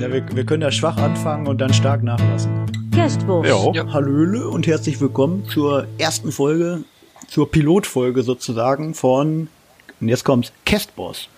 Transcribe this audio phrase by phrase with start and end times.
[0.00, 2.66] Ja, wir, wir können ja schwach anfangen und dann stark nachlassen.
[2.92, 3.46] Kerstbos.
[3.46, 3.72] Ja.
[3.72, 3.92] Ja.
[3.92, 6.82] Hallöle und herzlich willkommen zur ersten Folge,
[7.28, 9.48] zur Pilotfolge sozusagen von,
[10.00, 11.28] und jetzt kommt's, Castboss.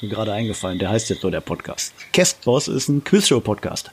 [0.00, 1.92] Mir gerade eingefallen, der heißt jetzt so der Podcast.
[2.12, 3.90] Castboss ist ein Quizshow-Podcast.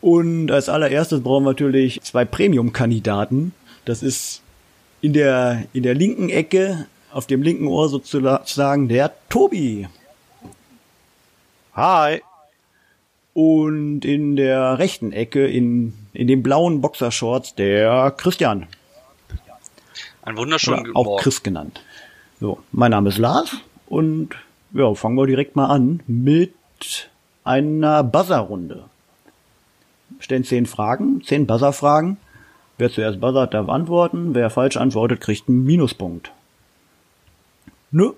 [0.00, 3.54] Und als allererstes brauchen wir natürlich zwei Premium-Kandidaten.
[3.84, 4.42] Das ist
[5.00, 9.86] in der, in der linken Ecke, auf dem linken Ohr sozusagen, der Tobi.
[11.74, 12.20] Hi.
[13.32, 18.66] Und in der rechten Ecke, in, in den blauen Boxershorts, der Christian.
[20.22, 21.22] Einen wunderschönen Oder auch Morgen.
[21.22, 21.80] Chris genannt.
[22.40, 24.30] So, mein Name ist Lars und
[24.72, 26.54] ja, fangen wir direkt mal an mit
[27.44, 28.84] einer Buzzer-Runde.
[30.18, 32.18] Stellen zehn Fragen, zehn Buzzer-Fragen.
[32.80, 34.34] Wer zuerst buzzert, darf antworten.
[34.34, 36.32] Wer falsch antwortet, kriegt einen Minuspunkt.
[37.90, 38.12] Nö.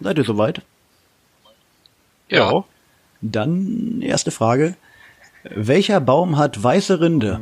[0.00, 0.62] Seid ihr soweit?
[2.30, 2.64] Ja.
[3.22, 4.74] Dann erste Frage.
[5.44, 7.40] Welcher Baum hat weiße Rinde?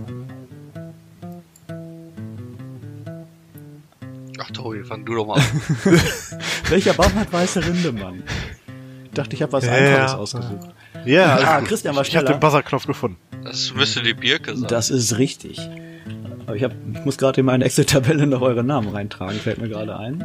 [4.38, 5.42] Ach Tobi, fang du doch mal an.
[6.68, 8.22] Welcher Baum hat weiße Rinde, Mann?
[9.04, 10.18] Ich dachte, ich habe was Ja, Einfaches ja.
[10.18, 10.68] ausgesucht.
[11.04, 11.68] Ja, Ah, gut.
[11.68, 12.38] Christian war Ich habe schneller.
[12.38, 13.16] den Buzzerknopf gefunden.
[13.44, 14.68] Das müsste die Birke sein.
[14.68, 15.58] Das ist richtig.
[16.50, 19.68] Aber ich, hab, ich muss gerade in meine Excel-Tabelle noch eure Namen reintragen, fällt mir
[19.68, 20.24] gerade ein.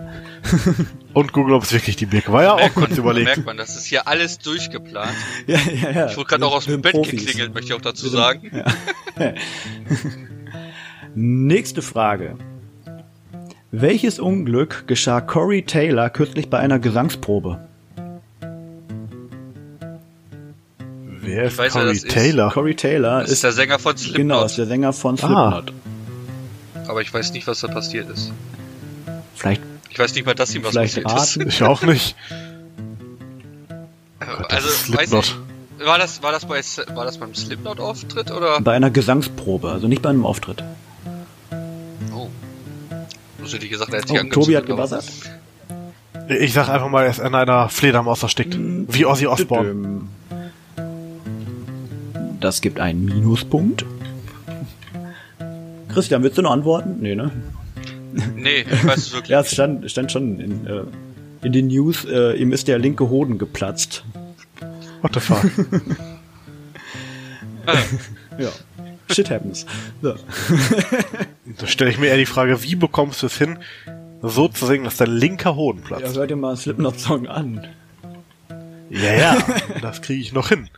[1.14, 2.42] Und Google, ob es wirklich die Birke war.
[2.42, 3.28] Ja, auch kurz überlegt.
[3.28, 5.14] merkt man, das ist hier alles durchgeplant.
[5.46, 6.06] Ja, ja, ja.
[6.08, 7.23] Ich wurde gerade auch aus dem Bett Profis.
[7.23, 8.50] geklingelt, möchte ich auch dazu sagen.
[11.14, 12.38] Nächste Frage.
[13.70, 17.59] Welches Unglück geschah Corey Taylor kürzlich bei einer Gesangsprobe?
[21.22, 22.09] Wer ist Corey das ist.
[22.09, 22.52] Taylor?
[22.52, 24.46] Corey Taylor Das ist ist, der Sänger von genau Slipknot.
[24.48, 25.73] ist der Sänger von Slipknot.
[26.88, 28.31] Aber ich weiß nicht, was da passiert ist.
[29.36, 31.38] Vielleicht, Ich weiß nicht mal, dass ihm was vielleicht passiert ist.
[31.38, 31.50] raten.
[31.50, 32.16] Ich auch nicht.
[34.19, 35.36] Gott, das also, ist weiß ich,
[35.86, 36.61] war das, war das bei,
[36.95, 38.61] war das beim Slipknot-Auftritt oder?
[38.61, 40.63] Bei einer Gesangsprobe, also nicht bei einem Auftritt.
[42.13, 42.28] Oh.
[43.44, 45.06] So hätte ich gesagt, er hat sich Oh, Tobi hat gebuzzert.
[46.29, 48.57] Ich sag einfach mal, er ist an einer Fledermaus erstickt.
[48.57, 50.07] Wie Ozzy Osbourne.
[52.40, 53.85] Das gibt einen Minuspunkt.
[55.95, 56.97] Christian, willst du noch antworten?
[57.00, 57.31] Nee, ne?
[58.35, 59.29] Nee, ich weiß es wirklich.
[59.29, 60.83] Ja, es stand, stand schon in, äh,
[61.41, 64.03] in den News, äh, ihm ist der linke Hoden geplatzt.
[65.01, 65.44] What the fuck?
[68.38, 68.50] Ja.
[69.11, 69.66] Shit happens.
[70.01, 70.16] So.
[71.59, 73.57] da stelle ich mir eher die Frage, wie bekommst du es hin,
[74.22, 76.16] so zu singen, dass dein linker Hoden Ja, platzt?
[76.17, 77.66] hört dir mal einen Slipknot-Song an.
[78.89, 79.38] Ja, ja,
[79.81, 80.69] das kriege ich noch hin.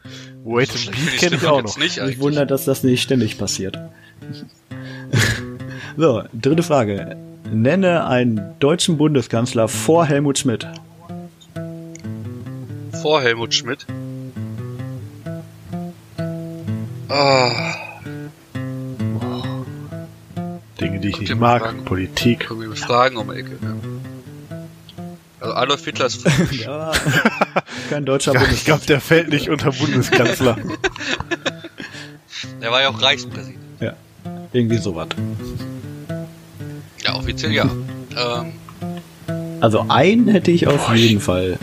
[0.46, 1.78] Wait So and Beat ich kenne ich auch noch.
[1.78, 2.20] nicht eigentlich.
[2.20, 3.78] wundert, dass das nicht ständig passiert.
[5.98, 7.16] So, dritte Frage.
[7.52, 10.68] Nenne einen deutschen Bundeskanzler vor Helmut Schmidt.
[13.02, 13.86] Vor Helmut Schmidt.
[17.10, 17.74] Ah,
[20.80, 21.62] Dinge, die ich Kommt nicht mag.
[21.64, 21.86] Fragen?
[21.86, 22.50] Politik.
[22.50, 23.52] wir mit Fragen um die Ecke.
[23.62, 24.58] Ja.
[25.40, 26.92] Also Adolf Hitler ist Ja,
[27.90, 28.66] kein deutscher Ja, ich Bundeskanzler.
[28.76, 30.58] glaube, der fällt nicht unter Bundeskanzler.
[32.62, 33.58] Der war ja auch Reichspräsident.
[33.80, 33.94] Ja,
[34.54, 35.08] irgendwie sowas.
[37.08, 37.64] Ja, offiziell ja.
[38.16, 38.54] Ähm,
[39.62, 41.58] Also einen hätte ich auf jeden Fall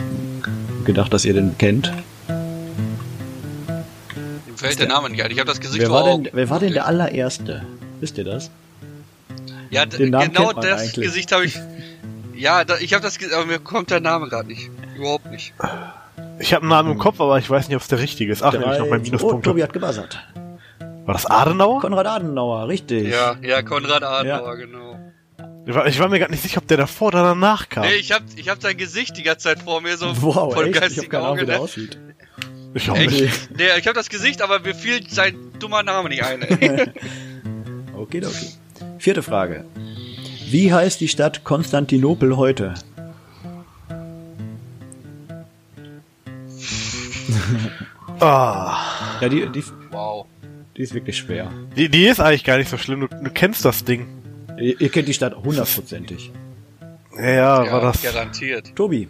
[0.85, 1.91] gedacht, dass ihr den kennt.
[4.47, 5.31] ihm fällt der Name nicht ein.
[5.31, 6.23] Ich habe das Gesicht Wer vor war, Augen.
[6.25, 7.63] denn, wer war denn der allererste?
[7.99, 8.49] Wisst ihr das?
[9.69, 11.05] Ja, d- den Namen genau kennt man das eigentlich.
[11.05, 11.59] Gesicht habe ich.
[12.35, 14.69] Ja, da, ich habe das, ge- aber mir kommt der Name gerade nicht.
[14.95, 15.53] Überhaupt nicht.
[16.39, 18.43] Ich habe einen Namen im Kopf, aber ich weiß nicht, ob es der richtige ist.
[18.43, 19.45] Ach, nehme ich noch mein oh, Minuspunkt.
[19.45, 20.19] Tobi hat gebuzzert.
[21.05, 21.81] War das Adenauer?
[21.81, 23.07] Konrad Adenauer, richtig.
[23.09, 24.99] Ja, ja, Konrad Adenauer, genau.
[25.67, 27.85] Ich war, ich war mir gar nicht sicher, ob der davor oder danach kam.
[27.85, 30.65] Nee, ich hab, ich hab sein Gesicht die ganze Zeit vor mir, so Wow, voll
[30.67, 30.75] echt?
[30.75, 31.61] Ich hab geistigen keine Ahnung, wie der Ne?
[31.61, 31.97] aussieht.
[32.75, 33.49] Ich auch nicht.
[33.57, 36.41] Nee, ich hab das Gesicht, aber mir fiel sein dummer Name nicht ein.
[37.97, 38.47] Okay, okay.
[38.99, 39.63] Vierte Frage.
[40.49, 42.73] Wie heißt die Stadt Konstantinopel heute?
[48.19, 48.77] Ah,
[49.21, 50.25] Ja, die, die, wow.
[50.77, 51.51] die ist wirklich schwer.
[51.75, 53.01] die, die ist eigentlich gar nicht so schlimm.
[53.01, 54.07] Du, du kennst das Ding.
[54.57, 56.31] Ihr, ihr kennt die Stadt hundertprozentig.
[57.17, 58.01] Ja, ja, Ja, war das.
[58.01, 58.75] garantiert.
[58.75, 59.07] Tobi,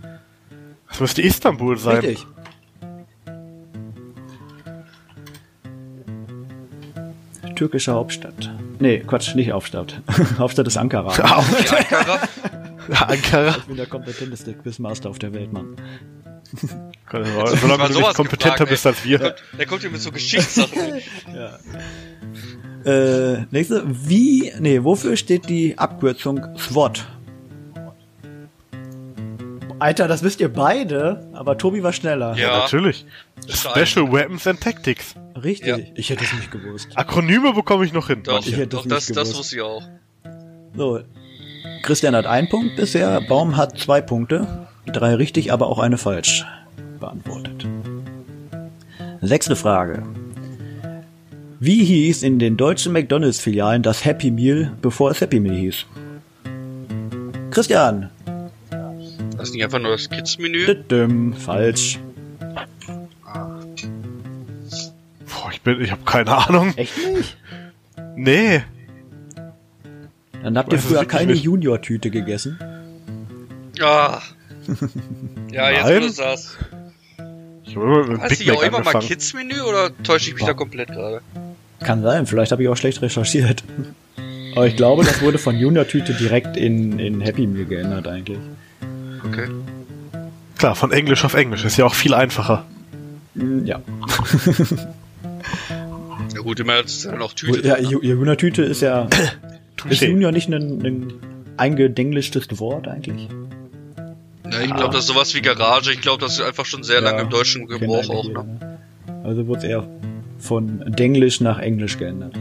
[0.88, 1.98] Das müsste Istanbul sein.
[1.98, 2.26] richtig.
[7.56, 8.52] Türkische Hauptstadt.
[8.80, 10.02] Nee, Quatsch, nicht Hauptstadt.
[10.38, 11.14] Hauptstadt ist Ankara.
[11.16, 12.20] Die Ankara?
[13.08, 13.56] Ankara.
[13.58, 15.76] Ich bin der kompetenteste Quizmaster auf der Welt, Mann.
[17.12, 19.20] Solange du nicht kompetenter gefragt, bist als wir.
[19.20, 20.72] Der, der kommt hier mit so Geschichtssachen.
[22.86, 23.84] Äh, nächste.
[23.86, 27.06] Wie, nee, wofür steht die Abkürzung SWOT?
[29.80, 32.36] Alter, das wisst ihr beide, aber Tobi war schneller.
[32.38, 32.60] Ja.
[32.60, 33.06] Natürlich.
[33.48, 33.86] Scheiße.
[33.86, 35.16] Special Weapons and Tactics.
[35.44, 35.68] Richtig.
[35.68, 35.78] Ja.
[35.96, 36.90] Ich hätte es nicht gewusst.
[36.96, 38.24] Akronyme bekomme ich noch hin.
[38.24, 39.38] Doch, Ich hätte doch das, das gewusst.
[39.38, 39.84] wusste ich auch.
[40.76, 41.00] So.
[41.84, 44.68] Christian hat einen Punkt bisher, Baum hat zwei Punkte.
[44.88, 46.46] Drei richtig, aber auch eine falsch
[47.00, 47.68] beantwortet.
[49.22, 50.04] Sechste Frage.
[51.60, 55.86] Wie hieß in den deutschen McDonalds-Filialen das Happy Meal, bevor es Happy Meal hieß?
[57.52, 58.10] Christian.
[59.38, 61.34] Das ist nicht einfach nur das Kids-Menü.
[61.38, 62.00] Falsch.
[65.26, 66.74] Boah, ich bin, ich habe keine Ahnung.
[66.76, 67.38] Echt nicht?
[68.16, 68.64] Nee.
[70.44, 71.34] Dann habt ihr früher keine.
[71.34, 72.60] Junior-Tüte gegessen.
[73.82, 74.22] Ah.
[75.52, 75.96] Ja, jetzt Nein.
[75.96, 76.58] wo du sagst.
[77.64, 79.08] Ich habe immer mit Big die auch immer mal angefangen.
[79.08, 81.22] Kids-Menü oder täusche ich mich da komplett gerade?
[81.86, 83.64] Kann sein, vielleicht habe ich auch schlecht recherchiert.
[84.56, 88.40] Aber ich glaube, das wurde von Junior-Tüte direkt in, in Happy Meal geändert eigentlich.
[89.24, 89.48] Okay.
[90.58, 91.64] Klar, von Englisch auf Englisch.
[91.64, 92.66] Ist ja auch viel einfacher.
[93.36, 93.82] Mm, Ja.
[96.34, 97.66] Ja gut, immer ist dann auch Tüte.
[97.66, 99.08] Ja, Ju- Junior-Tüte ist ja.
[99.90, 100.02] Ist.
[100.02, 101.14] Junior nicht ein, ein
[101.58, 103.30] eingedenglischtes Wort eigentlich?
[104.52, 105.92] Ja, ich glaube, das ist sowas wie Garage.
[105.92, 108.28] Ich glaube, das ist einfach schon sehr lange im deutschen Gebrauch auch.
[108.28, 108.44] Ne?
[108.60, 108.80] ne?
[109.24, 109.88] Also wurde es eher
[110.38, 112.34] von Denglisch nach Englisch geändert.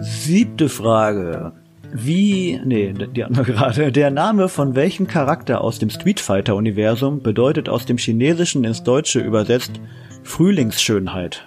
[0.00, 1.52] Siebte Frage.
[1.94, 3.92] Wie, nee, die wir gerade.
[3.92, 8.82] Der Name von welchem Charakter aus dem Street Fighter Universum bedeutet aus dem Chinesischen ins
[8.82, 9.72] Deutsche übersetzt
[10.22, 11.44] Frühlingsschönheit?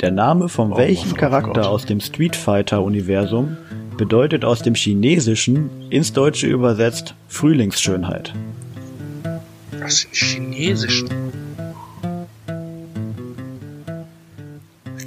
[0.00, 1.66] Der Name von Oh, welchem oh Charakter Gott.
[1.66, 3.56] aus dem Street Fighter Universum
[3.96, 8.34] bedeutet aus dem Chinesischen ins Deutsche übersetzt Frühlingsschönheit?
[9.84, 11.08] Das sind Chinesischen.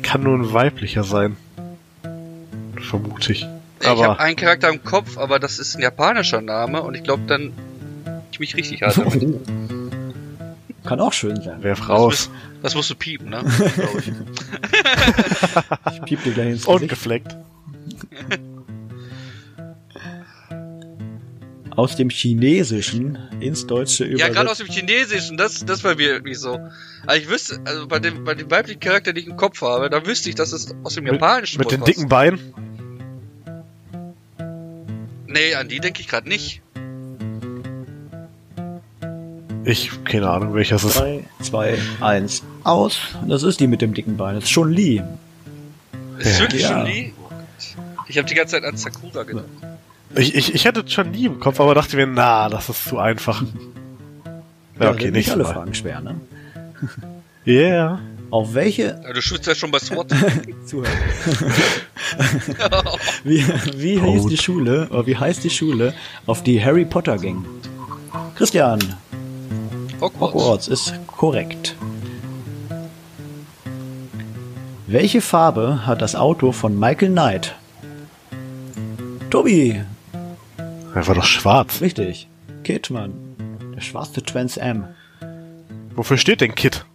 [0.03, 1.35] Kann nur ein weiblicher sein.
[2.79, 3.47] Vermute ich.
[3.81, 7.03] ich habe Aber einen Charakter im Kopf, aber das ist ein japanischer Name und ich
[7.03, 7.51] glaube dann
[8.31, 9.03] ich mich richtig hatte.
[10.85, 11.63] Kann auch schön sein.
[11.63, 12.29] werf Das, raus.
[12.29, 12.31] musst,
[12.63, 13.43] das musst du piepen, ne?
[15.91, 16.01] Ich.
[16.05, 16.89] Piep dir gleich ins Und Gesicht.
[16.91, 17.35] gefleckt.
[21.77, 24.33] Aus dem Chinesischen ins Deutsche Ja, übersetzt.
[24.35, 26.59] gerade aus dem Chinesischen, das, das war mir irgendwie so.
[27.03, 29.89] Aber ich wüsste, also bei dem, bei dem weiblichen Charakter, den ich im Kopf habe,
[29.89, 32.39] da wüsste ich, dass es aus dem Mit, Japanischen mit den wohl dicken Beinen.
[35.27, 36.61] Nee, an die denke ich gerade nicht.
[39.63, 40.97] Ich, keine Ahnung, welcher es ist.
[40.97, 42.97] 3, 2, 1, aus.
[43.27, 44.35] Das ist die mit dem dicken Bein.
[44.35, 45.03] Das ist schon Lee.
[46.17, 46.39] Ist Ja.
[46.39, 46.69] wirklich Ja.
[46.69, 47.13] schon die?
[48.07, 49.45] Ich habe die ganze Zeit an Sakura gedacht.
[50.15, 52.97] Ich, ich, ich hätte schon nie im Kopf, aber dachte mir, na, das ist zu
[52.97, 53.43] einfach.
[54.79, 55.51] Ja, okay, sind nicht alle so.
[55.51, 56.15] Fragen schwer, ne?
[57.45, 57.99] Yeah.
[58.29, 60.07] Auf welche Ja, du schwitzt ja schon bei SWAT.
[60.65, 60.89] Zuhörer.
[63.23, 63.43] wie
[63.75, 65.93] wie hieß die Schule, oder wie heißt die Schule,
[66.25, 67.45] auf die Harry Potter ging?
[68.35, 68.79] Christian,
[70.01, 70.33] Hogwarts.
[70.33, 71.75] Hogwarts ist korrekt.
[74.87, 77.55] Welche Farbe hat das Auto von Michael Knight?
[79.29, 79.81] Tobi,
[80.97, 81.81] Er war doch schwarz.
[81.81, 82.27] richtig.
[82.63, 83.13] Kidman,
[83.75, 84.85] der schwarze Trans M.
[85.95, 86.85] Wofür steht denn Kit?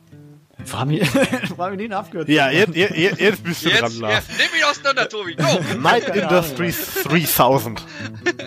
[0.64, 1.08] Frag mich,
[1.56, 2.34] frag mich nicht eine Abkürzung.
[2.34, 4.14] Ja, jetzt, jetzt, jetzt bist du dran, Jetzt, Lars.
[4.28, 5.34] jetzt nimm ihn auseinander, Tobi.
[5.36, 5.78] Go!
[5.80, 7.84] Night Industries 3000.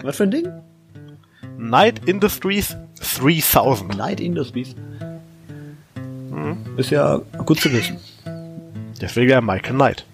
[0.03, 0.47] Was für ein Ding?
[1.57, 2.75] Night Industries
[3.19, 3.97] 3000.
[3.97, 4.75] Night Industries.
[6.77, 7.97] Ist ja gut zu wissen.
[9.01, 10.05] Deswegen ja Michael Knight.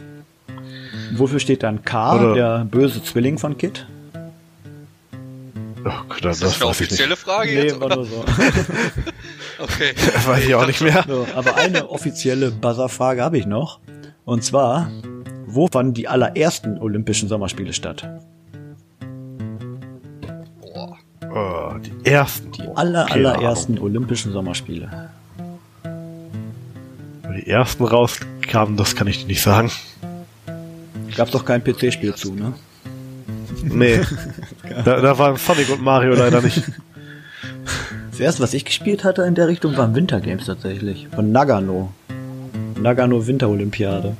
[1.14, 3.88] Wofür steht dann K, Oder- der böse Zwilling von Kid?
[5.84, 6.90] Oh, Gott, das, Ist das eine ich nicht.
[6.92, 7.80] offizielle Frage jetzt?
[7.80, 8.24] war nur so.
[9.60, 9.94] Okay.
[9.96, 11.04] Das weiß ich auch nicht mehr.
[11.08, 11.28] so.
[11.36, 13.80] Aber eine offizielle Buzzer-Frage habe ich noch.
[14.26, 14.90] Und zwar,
[15.46, 18.08] wo fanden die allerersten Olympischen Sommerspiele statt?
[20.62, 20.98] Boah.
[21.32, 22.52] Oh, die ersten.
[22.54, 25.10] Die aller, Keine allerersten Olympischen Sommerspiele.
[27.24, 29.72] Wo die ersten rauskamen, das kann ich dir nicht sagen.
[31.16, 32.54] Gab's doch kein PC-Spiel zu, ne?
[33.64, 34.00] Nee.
[34.86, 36.64] da, da waren Sonic und Mario leider nicht.
[38.12, 41.08] Das erste, was ich gespielt hatte in der Richtung, waren Wintergames tatsächlich.
[41.14, 41.94] Von Nagano.
[42.80, 44.16] Nagano Winterolympiade.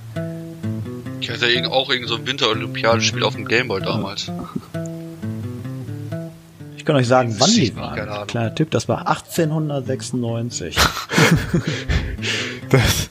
[1.20, 4.32] Ich hatte irgend- auch irgend so ein Winterolympiadespiel auf dem Gameboy damals.
[6.78, 8.28] Ich kann euch sagen, wann die waren.
[8.28, 10.78] Kleiner Tipp, das war 1896.
[12.70, 13.10] Das,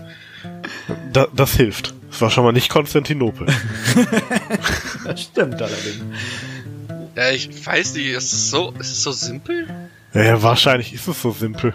[1.13, 1.93] da, das hilft.
[2.11, 3.47] Es war schon mal nicht Konstantinopel.
[5.05, 6.01] das stimmt allerdings.
[7.17, 9.67] Ja, ich weiß nicht, ist es so, ist es so simpel?
[10.15, 11.75] Ja, ja, wahrscheinlich ist es so simpel.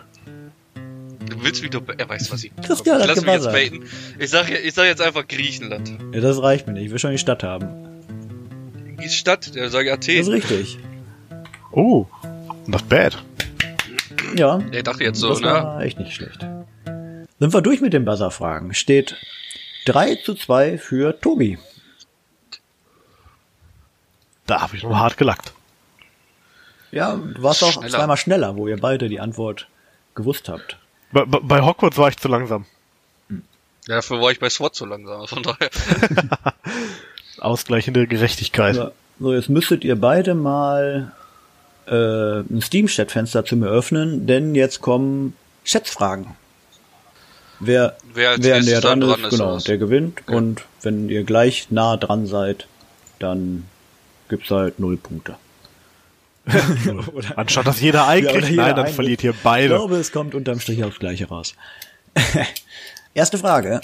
[1.29, 2.51] Du willst mich doch, er weiß, was ich.
[2.61, 3.83] Ich hat lass mich jetzt baiten.
[4.19, 5.91] Ich sag, ich sag jetzt einfach Griechenland.
[6.13, 6.85] Ja, das reicht mir nicht.
[6.85, 7.67] Ich will schon die Stadt haben.
[9.03, 10.33] Die Stadt, der sage Das ist Athen.
[10.33, 10.79] richtig.
[11.71, 12.05] Oh,
[12.67, 13.17] not bad.
[14.35, 15.47] Ja, Der dachte jetzt so, das ne?
[15.47, 16.45] war echt nicht schlecht.
[17.39, 18.73] Sind wir durch mit den Buzzer-Fragen.
[18.73, 19.15] Steht
[19.85, 21.57] 3 zu 2 für Tobi.
[24.47, 25.53] Da habe ich noch hart gelackt.
[26.91, 27.89] Ja, du warst auch Schneller.
[27.97, 29.67] zweimal schneller, wo ihr beide die Antwort
[30.13, 30.77] gewusst habt.
[31.11, 32.65] Bei, bei- bei Hogwarts war ich zu langsam.
[33.87, 35.27] Ja, dafür war ich bei SWAT so langsam.
[35.27, 35.69] Von daher.
[37.39, 38.75] Ausgleichende Gerechtigkeit.
[38.75, 41.11] So, so, jetzt müsstet ihr beide mal
[41.87, 46.27] äh, ein Steam-Chat-Fenster zu mir öffnen, denn jetzt kommen Schätzfragen.
[47.59, 50.27] Wer, Wer als wer näher dran dann ist, dran ist, genau, der gewinnt.
[50.27, 52.67] Und wenn ihr gleich nah dran seid,
[53.19, 53.65] dann
[54.29, 55.35] gibt's halt null Punkte.
[57.13, 59.69] Oder- Anstatt dass jeder einen Ja, jeder nein, dann verliert ihr Ich beide.
[59.69, 61.55] glaube, es kommt unterm Strich aufs Gleiche raus.
[63.13, 63.81] Erste Frage.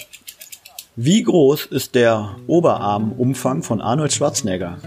[0.94, 4.78] Wie groß ist der Oberarmumfang von Arnold Schwarzenegger?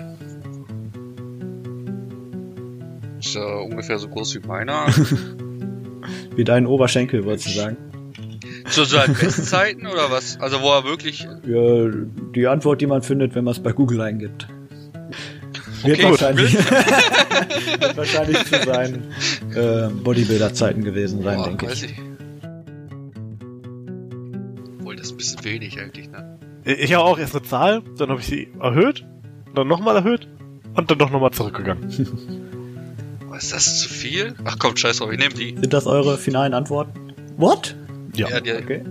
[3.20, 4.86] Ist ja ungefähr so groß wie meiner.
[6.36, 7.78] Wie dein Oberschenkel, wolltest du sagen?
[8.70, 10.38] Zu seinen Bestzeiten oder was?
[10.40, 11.26] Also wo er wirklich.
[11.48, 11.90] Ja,
[12.36, 14.48] die Antwort, die man findet, wenn man es bei Google eingibt.
[15.84, 16.54] Wird Okay, wahrscheinlich,
[17.80, 19.12] wird wahrscheinlich zu seinen
[19.56, 21.92] äh, Bodybuilder-Zeiten gewesen sein, Boah, denke weiß ich.
[21.92, 22.00] ich.
[24.80, 26.38] Obwohl, das ist ein bisschen wenig eigentlich, ne?
[26.64, 29.06] Ich habe auch erst eine Zahl, dann habe ich sie erhöht,
[29.54, 30.28] dann nochmal erhöht
[30.76, 31.90] und dann doch nochmal zurückgegangen.
[33.28, 34.34] Aber ist das zu viel?
[34.46, 35.56] Ach komm, scheiß drauf, ich nehme die.
[35.60, 37.14] Sind das eure finalen Antworten?
[37.38, 37.76] What?
[38.16, 38.30] Ja.
[38.30, 38.82] Ja, die, Okay.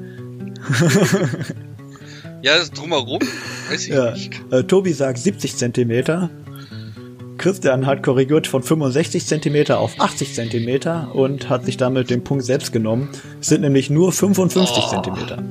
[2.42, 3.20] ja das drumherum,
[3.70, 4.12] weiß ich Ja.
[4.12, 4.40] nicht.
[4.50, 6.30] Äh, Tobi sagt 70 Zentimeter.
[7.38, 12.44] Christian hat korrigiert von 65 Zentimeter auf 80 Zentimeter und hat sich damit den Punkt
[12.44, 13.08] selbst genommen.
[13.40, 14.88] Es sind nämlich nur 55 Oh.
[14.88, 15.42] Zentimeter.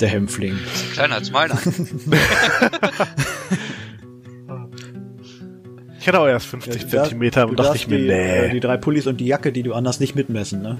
[0.00, 0.58] Der Hämpfling.
[0.94, 1.58] Kleiner als meiner.
[6.00, 8.60] Ich hatte auch erst 50 Zentimeter Du und dachte ich mir, die, äh, die nee.
[8.60, 10.76] drei Pullis und die Jacke, die du anders nicht mitmessen, ne?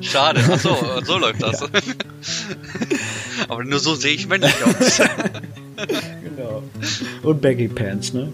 [0.00, 0.42] Schade.
[0.52, 1.62] Ach so, so läuft das.
[3.48, 5.00] Aber nur so sehe ich männlich aus.
[6.36, 6.62] Genau.
[7.22, 8.28] Und Baggy Pants, ne?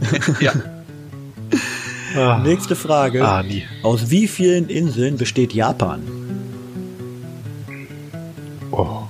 [0.40, 0.52] ja.
[2.16, 3.24] Ah, Nächste Frage.
[3.26, 3.64] ah, nie.
[3.82, 6.00] Aus wie vielen Inseln besteht Japan?
[8.72, 9.02] Oh.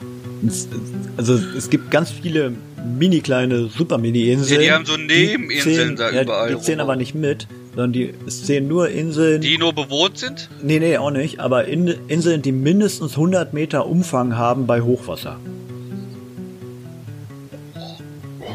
[0.47, 0.69] Es-
[1.17, 2.53] Also es gibt ganz viele
[2.99, 4.61] mini kleine super mini Inseln.
[4.61, 8.15] Ja, die haben so Nebeninseln da ja, überall Die zählen aber nicht mit, sondern die
[8.27, 9.43] es zählen nur Inseln.
[9.43, 10.49] Die nur bewohnt sind?
[10.63, 15.37] nee, nee, auch nicht, aber in, Inseln, die mindestens 100 Meter Umfang haben bei Hochwasser.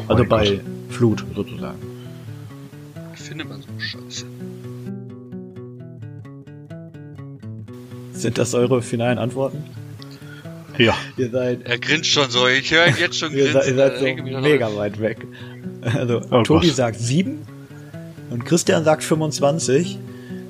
[0.08, 0.60] Also bei Gott.
[0.90, 1.78] Flut sozusagen.
[3.14, 4.26] Ich finde man so scheiße.
[8.12, 9.62] Sind das eure finalen Antworten?
[10.78, 10.94] Ja.
[11.16, 12.46] Ihr seid, Er grinst schon so.
[12.48, 13.76] Ich höre ihn jetzt schon ihr seid, ihr grinsen.
[13.76, 14.04] seid so
[14.40, 15.26] mega weit weg.
[15.82, 16.76] Also Oh Tobi Gott.
[16.76, 17.38] sagt 7
[18.30, 19.98] und Christian sagt 25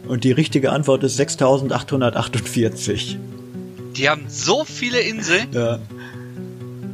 [0.08, 3.18] und die richtige Antwort ist 6848.
[3.96, 5.46] Die haben so viele Inseln.
[5.52, 5.78] Ja.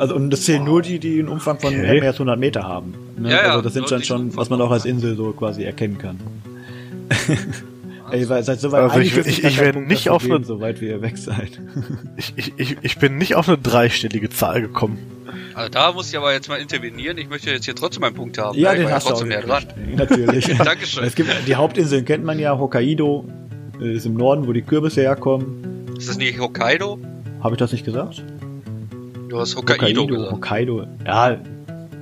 [0.02, 2.00] Also und das zählen nur die, die einen Umfang von Okay.
[2.00, 2.92] mehr als 100 Meter haben.
[3.16, 3.30] Ne?
[3.30, 5.96] Ja, ja, also das sind dann schon, was man auch als Insel so quasi erkennen
[5.96, 6.18] kann.
[8.10, 10.80] Ey, ihr seid so weit Also ich- ich- ich werde nicht auf eine- so weit
[10.80, 11.60] wie ihr weg seid.
[12.16, 14.98] Ich, ich, ich, ich bin nicht auf eine dreistellige Zahl gekommen.
[15.54, 17.16] Also da muss ich aber jetzt mal intervenieren.
[17.16, 18.58] Ich möchte jetzt hier trotzdem einen Punkt haben.
[18.58, 19.64] Ja, den war ja hast du auch trotzdem näher dran.
[19.96, 20.46] Natürlich.
[20.58, 21.04] Dankeschön.
[21.04, 23.24] Es gibt, die Hauptinseln kennt man ja, Hokkaido
[23.80, 25.86] äh, ist im Norden, wo die Kürbisse herkommen.
[25.96, 26.98] Ist das nicht Hokkaido?
[27.40, 28.22] Habe ich das nicht gesagt?
[29.32, 30.32] Du hast Hokkaido, gesagt.
[30.32, 30.86] Hokkaido.
[31.06, 31.38] Ja,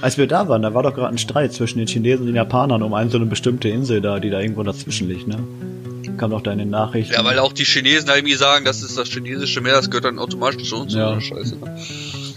[0.00, 2.36] Als wir da waren, da war doch gerade ein Streit zwischen den Chinesen und den
[2.36, 5.38] Japanern um eine so eine bestimmte Insel da, die da irgendwo dazwischen liegt, ne?
[6.18, 7.14] Kam doch da in den Nachrichten.
[7.14, 10.04] Ja, weil auch die Chinesen da irgendwie sagen, das ist das chinesische Meer, das gehört
[10.04, 10.92] dann automatisch zu uns.
[10.94, 11.20] Ja.
[11.20, 11.56] Scheiße.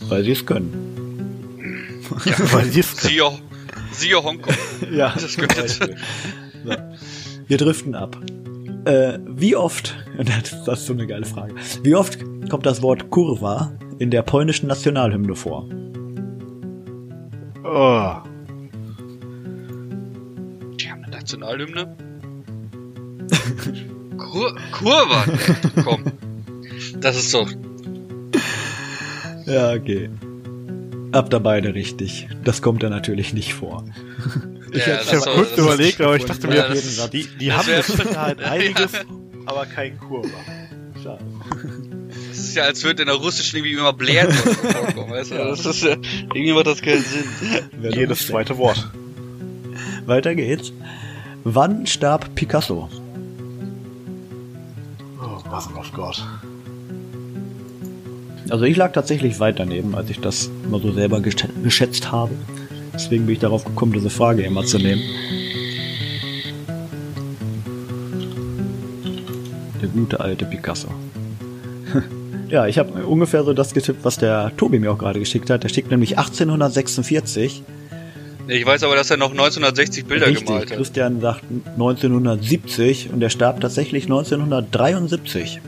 [0.08, 0.85] weil sie es können.
[2.74, 3.32] Ist, Siehe,
[3.92, 4.54] siehe Hongkong.
[4.92, 5.96] Ja, Das Beispiel.
[6.66, 6.72] So.
[7.48, 8.18] Wir driften ab.
[8.86, 9.96] Äh, wie oft,
[10.66, 12.20] das ist so eine geile Frage, wie oft
[12.50, 15.68] kommt das Wort Kurwa in der polnischen Nationalhymne vor?
[17.64, 18.16] oh,
[20.80, 21.96] Die haben eine Nationalhymne.
[24.18, 26.04] Kur Kurwan, ey, komm.
[27.00, 27.50] Das ist doch.
[29.46, 30.10] Ja, okay.
[31.16, 32.28] Habt ihr beide richtig.
[32.44, 33.86] Das kommt da natürlich nicht vor.
[34.72, 37.58] Ich, Ja, habe kurz das überlegt, aber ich dachte Ja, mir, das- die, die das
[37.58, 38.92] haben mit Sicherheit einiges,
[39.46, 40.28] aber kein Kurva.
[41.02, 41.24] Schade.
[42.30, 45.36] Das ist ja, als würde in der russischen irgendwie immer Blair vorkommen, weißt du?
[45.36, 45.92] Das ist ja,
[46.34, 47.94] irgendwie macht das keinen Sinn.
[47.94, 48.92] Jedes zweite Wort.
[50.06, 50.74] Weiter geht's.
[51.46, 52.90] Wann starb Picasso?
[55.22, 56.22] Oh, was auf Gott.
[58.50, 62.32] Also ich lag tatsächlich weit daneben, als ich das mal so selber gesch- geschätzt habe.
[62.94, 65.02] Deswegen bin ich darauf gekommen, diese Frage immer zu nehmen.
[69.82, 70.88] Der gute alte Picasso.
[72.50, 75.64] ja, ich habe ungefähr so das getippt, was der Tobi mir auch gerade geschickt hat.
[75.64, 77.64] Der schickt nämlich 1846.
[78.48, 80.78] Nee, Ich weiß aber, dass er noch 1960 Bilder Richtig, gemalt hat.
[80.78, 85.60] Christian sagt 1970 und er starb tatsächlich 1973.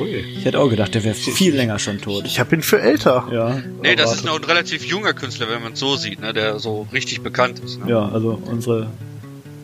[0.00, 0.24] Ui.
[0.38, 2.24] Ich hätte auch gedacht, der wäre viel länger schon tot.
[2.26, 3.28] Ich habe ihn für älter.
[3.32, 6.32] Ja, Nee, das ist noch ein relativ junger Künstler, wenn man es so sieht, ne,
[6.32, 7.78] der so richtig bekannt ist.
[7.84, 7.90] Ne?
[7.90, 8.88] ja, also unsere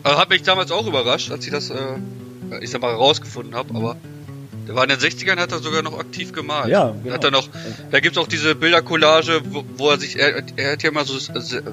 [0.03, 1.75] Also hat mich damals auch überrascht, als ich das, äh,
[2.61, 3.97] ich sag mal, rausgefunden habe, aber
[4.67, 6.67] der war in den 60ern, hat er sogar noch aktiv gemalt.
[6.69, 7.13] Ja, genau.
[7.15, 7.47] Hat er noch,
[7.89, 11.17] da gibt's auch diese Bildercollage, wo, wo er sich, er, er hat ja immer so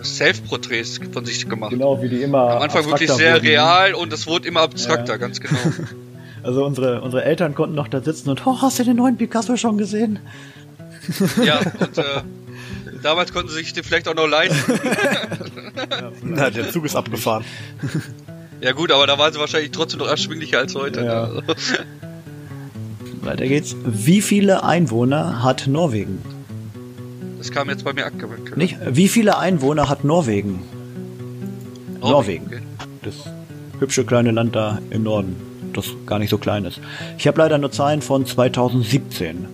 [0.05, 1.71] Self-Porträts von sich gemacht.
[1.73, 2.51] Genau, wie die immer.
[2.51, 3.47] Am Anfang wirklich sehr wurden.
[3.47, 5.17] real und es wurde immer abstrakter, Ja.
[5.19, 5.59] ganz genau.
[6.45, 9.57] Also unsere, unsere Eltern konnten noch da sitzen und, oh, hast du den neuen Picasso
[9.57, 10.19] schon gesehen?
[11.43, 12.03] ja, und äh,
[13.03, 14.79] damals konnten sie sich den vielleicht auch noch leisten.
[16.23, 17.45] Na, der Zug ist abgefahren.
[18.61, 21.03] Ja gut, aber da waren sie wahrscheinlich trotzdem noch erschwinglicher als heute.
[21.03, 21.29] Ja.
[21.29, 21.43] Ne?
[23.23, 23.75] Weiter geht's.
[23.85, 26.19] Wie viele Einwohner hat Norwegen?
[27.39, 28.55] Das kam jetzt bei mir abgewöhnt.
[28.57, 28.77] Nicht?
[28.87, 30.63] Wie viele Einwohner hat Norwegen?
[32.01, 32.47] Norwegen.
[32.47, 32.61] Okay.
[33.03, 33.15] Das
[33.81, 35.37] hübsche kleine Land da im Norden,
[35.77, 36.81] das gar nicht so klein ist.
[37.19, 39.47] Ich habe leider nur Zahlen von 2017.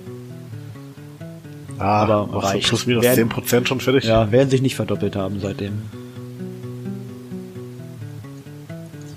[1.78, 2.68] Ah, Aber du reicht.
[2.68, 4.04] plus minus Werden- 10% schon fertig?
[4.04, 5.82] Ja, werden sich nicht verdoppelt haben seitdem.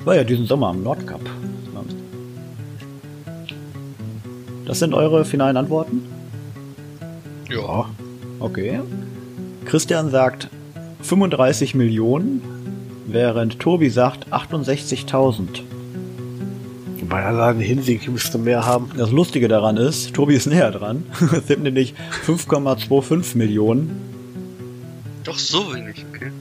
[0.05, 1.21] War ja diesen Sommer am Nordkap.
[4.65, 6.03] Das sind eure finalen Antworten?
[7.49, 7.85] Ja.
[8.39, 8.79] Okay.
[9.65, 10.49] Christian sagt
[11.01, 12.41] 35 Millionen,
[13.05, 15.61] während Tobi sagt 68.000.
[17.21, 18.91] Allein Hinsieg müsste mehr haben.
[18.97, 21.05] Das Lustige daran ist, Tobi ist näher dran.
[21.31, 21.93] Es sind nämlich
[22.25, 24.01] 5,25 Millionen.
[25.23, 26.31] Doch so wenig, okay.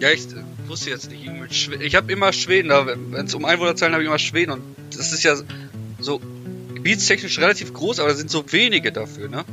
[0.00, 0.26] Ja, ich
[0.66, 1.22] wusste jetzt nicht.
[1.80, 4.62] Ich habe immer Schweden, da wenn es um Einwohnerzahlen habe ich immer Schweden und
[4.96, 5.34] das ist ja
[6.00, 6.20] so
[6.74, 9.44] gebietstechnisch relativ groß, aber da sind so wenige dafür, ne?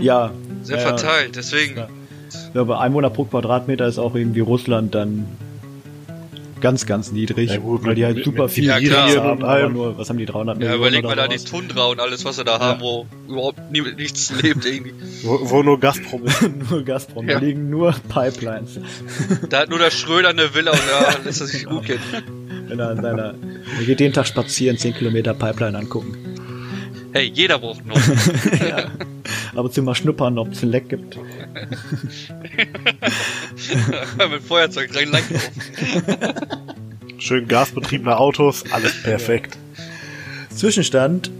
[0.00, 0.32] Ja.
[0.62, 1.76] Sehr ja, verteilt, deswegen.
[1.76, 1.88] Ja.
[2.54, 5.26] Ja, bei Einwohner pro Quadratmeter ist auch irgendwie Russland dann
[6.60, 9.32] ganz, ganz niedrig, Ja, gut, weil die halt mit- super mit viel Ja, klar.
[9.32, 9.72] Und allem.
[9.72, 11.44] nur, was haben die, 300 Ja, Millionen überleg oder mal da die?
[11.44, 14.92] Tundra und alles, was sie da haben, wo überhaupt nie, nichts lebt irgendwie.
[15.22, 16.42] Wo, wo nur Gazprom ist.
[16.70, 17.38] nur Gazprom, Ja.
[17.38, 18.80] da liegen nur Pipelines.
[19.50, 22.00] Da hat nur der Schröder eine Villa und da lässt er sich gut kennen.
[22.68, 23.34] Wenn er in seiner,
[23.78, 26.16] er geht jeden Tag spazieren, 10 Kilometer Pipeline angucken.
[27.16, 27.96] Hey, jeder braucht noch.
[28.60, 28.90] ja.
[29.54, 31.16] Ab und zu mal schnuppern, ob es ein Leck gibt.
[34.30, 35.52] Mit Feuerzeug rein langlaufen.
[37.18, 39.56] Schön gasbetriebene Autos, alles perfekt.
[40.54, 41.30] Zwischenstand,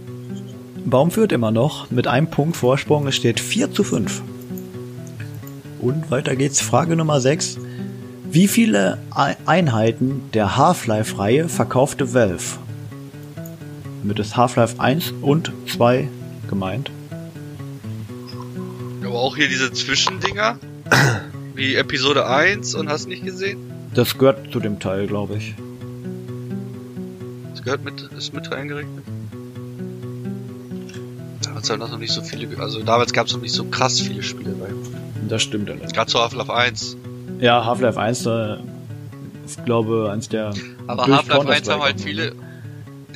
[0.85, 4.23] Baum führt immer noch mit einem Punkt Vorsprung, es steht 4 zu 5.
[5.79, 7.59] Und weiter geht's, Frage Nummer 6.
[8.31, 12.57] Wie viele Ei- Einheiten der Half-Life-Reihe verkaufte Valve?
[14.01, 16.07] Damit ist Half-Life 1 und 2
[16.49, 16.91] gemeint.
[19.03, 20.59] Aber auch hier diese Zwischendinger.
[21.55, 23.57] Wie Episode 1 und hast nicht gesehen?
[23.93, 25.55] Das gehört zu dem Teil, glaube ich.
[27.51, 29.03] Das gehört mit, ist mit reingerechnet.
[31.41, 34.21] Damals halt noch nicht so viele, also damals gab es noch nicht so krass viele
[34.21, 34.69] Spiele bei.
[35.27, 35.93] Das stimmt allerdings.
[35.93, 36.97] Gerade zu Half-Life 1.
[37.39, 38.57] Ja, Half-Life 1 äh,
[39.45, 40.53] ist, glaube ich, eins der.
[40.85, 42.33] Aber Half-Life 1 Counter-Strike haben halt viele.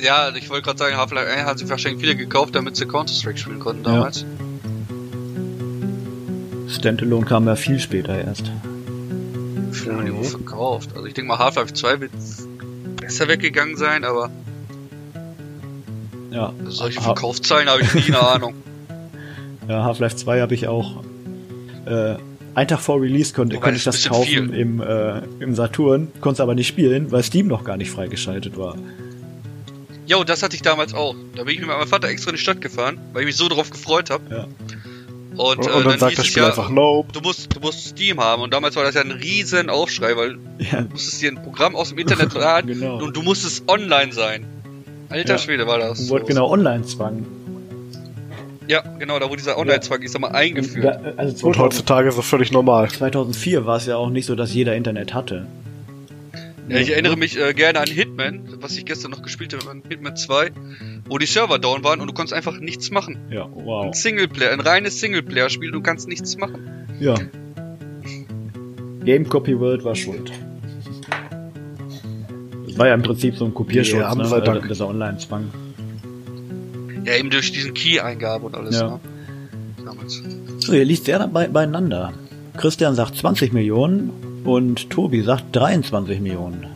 [0.02, 3.38] Ja, ich wollte gerade sagen, Half-Life 1 haben sich wahrscheinlich viele gekauft, damit sie Counter-Strike
[3.38, 3.92] spielen konnten Ja.
[3.94, 4.24] damals.
[6.68, 8.50] Standalone kam ja viel später erst.
[9.86, 10.90] Haben die wohl verkauft?
[10.94, 12.10] Also ich denke mal, Half-Life 2 wird
[13.00, 14.30] besser weggegangen sein, aber
[16.30, 16.52] Ja.
[16.68, 18.54] solche Ha- Verkaufszahlen habe ich nie eine Ahnung.
[19.68, 21.02] Ja, Half-Life 2 habe ich auch.
[21.86, 22.16] Äh,
[22.54, 26.34] einen Tag vor Release konnte, Wobei, konnte ich das kaufen im, äh, im Saturn, konnte
[26.34, 28.76] es aber nicht spielen, weil Steam noch gar nicht freigeschaltet war.
[30.06, 31.14] Jo, das hatte ich damals auch.
[31.36, 33.48] Da bin ich mit meinem Vater extra in die Stadt gefahren, weil ich mich so
[33.48, 34.22] drauf gefreut habe.
[34.30, 34.46] Ja.
[35.36, 37.10] Und, Und, äh, dann, sagt das Spiel ja, einfach Nope.
[37.12, 38.42] du musst, du musst Steam haben.
[38.42, 41.74] Und damals war das ja ein riesen Aufschrei, weil Ja, du musstest dir ein Programm
[41.74, 42.98] aus dem Internet laden Genau.
[43.02, 44.44] und du musstest online sein.
[45.08, 45.38] Alter Ja.
[45.38, 46.08] Schwede war das.
[46.10, 47.24] wurde genau Online-Zwang.
[48.68, 50.84] Ja, genau, da wurde dieser Online-Zwang, ich sag mal, eingeführt.
[50.84, 52.90] Ja, Also Und 2000, heutzutage ist das völlig normal.
[52.90, 55.46] 2004 war es ja auch nicht so, dass jeder Internet hatte.
[56.68, 59.82] Ja, ich erinnere mich äh, gerne an Hitman, was ich gestern noch gespielt habe, an
[59.88, 60.50] Hitman 2,
[61.08, 63.18] wo die Server down waren und du konntest einfach nichts machen.
[63.30, 63.86] Ja, wow.
[63.86, 66.86] Ein Singleplayer, ein reines Singleplayer-Spiel, du kannst nichts machen.
[67.00, 67.14] Ja.
[69.04, 70.30] Game Copy World war schuld.
[72.68, 74.24] Das war ja im Prinzip so ein Kopierschutz, Ja, ne?
[74.24, 74.64] sei Dank.
[74.64, 75.50] Äh, dieser Online-Zwang.
[77.04, 78.88] Ja, eben durch diesen Key-Eingabe und alles, Ja.
[78.88, 79.00] ne?
[79.84, 80.22] Damals.
[80.60, 82.12] So, ihr liest sehr dabei beieinander.
[82.56, 84.10] Christian sagt 20 Millionen
[84.44, 86.66] und Tobi sagt 23 Millionen.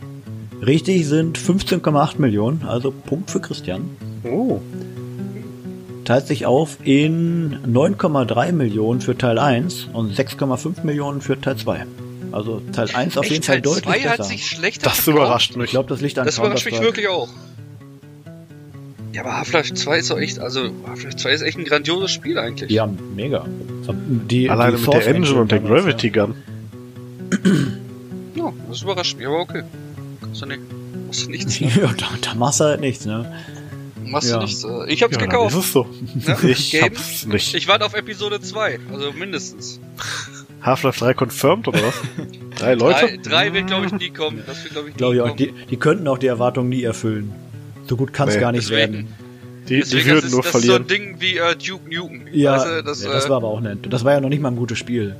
[0.65, 3.81] Richtig sind 15,8 Millionen, also Punkt für Christian.
[4.23, 4.59] Oh.
[6.05, 11.85] Teilt sich auf in 9,3 Millionen für Teil 1 und 6,5 Millionen für Teil 2.
[12.31, 14.29] Also Teil 1 auf Echt, jeden Fall Teil deutlich 2 hat besser.
[14.29, 15.23] sich schlechter Das verkauft?
[15.25, 15.69] überrascht Ich mich.
[15.71, 17.29] glaube, das liegt an Das überrascht mich wirklich auch.
[19.13, 22.37] Ja, aber Half-Life 2 ist doch echt, also Half-Life 2 ist echt ein grandioses Spiel
[22.37, 22.69] eigentlich.
[22.71, 23.45] Ja, mega.
[24.29, 26.35] Die, Alleine die mit der Engine und der Gravity Gun.
[26.35, 26.56] Ja,
[28.69, 29.63] das überrascht mich, aber okay.
[30.21, 30.59] Kannst du nicht,
[31.07, 31.73] machst du nichts, Ja, ne?
[31.81, 33.31] ja da, da machst du halt nichts, ne?
[34.05, 34.37] Machst Ja.
[34.37, 34.63] du nichts.
[34.63, 35.53] äh, Ich hab's Ja, gekauft.
[35.55, 35.85] ist es so.
[36.25, 36.83] Ja, Ich Game.
[36.85, 37.53] hab's nicht.
[37.55, 39.79] Ich warte auf Episode 2, also mindestens.
[40.61, 41.95] Half-Life 3 confirmed oder was?
[42.57, 42.99] Drei Leute?
[42.99, 44.41] Drei, drei wird, glaube ich, nie kommen.
[44.47, 45.25] Das wird, glaube ich, nie Glaube ich auch.
[45.27, 45.37] kommen.
[45.37, 47.31] Die, die könnten auch die Erwartungen nie erfüllen.
[47.87, 48.41] So gut kann es Nee.
[48.41, 48.93] gar nicht Deswegen.
[48.93, 49.07] werden.
[49.69, 50.81] Die, die würden das ist, nur das verlieren.
[50.83, 52.21] ist so ein Ding wie äh, Duke Nukem.
[52.31, 53.79] Ja, Weißt du, das, ja, das äh, war aber auch nett.
[53.89, 55.17] Das war ja noch nicht mal ein gutes Spiel.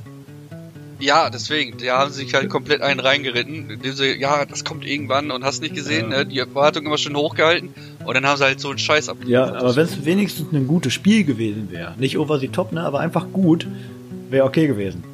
[1.00, 1.78] Ja, deswegen.
[1.78, 3.80] Da haben sie sich halt komplett einen reingeritten.
[3.82, 6.18] Diese, ja, das kommt irgendwann und hast nicht gesehen, Ja.
[6.18, 6.26] ne?
[6.26, 7.70] die Erwartung immer schön hochgehalten.
[8.04, 9.18] Und dann haben sie halt so einen Scheiß ab.
[9.26, 12.82] Ja, aber wenn es wenigstens ein gutes Spiel gewesen wäre, nicht over the top, ne,
[12.82, 13.66] aber einfach gut,
[14.30, 15.04] wäre okay gewesen.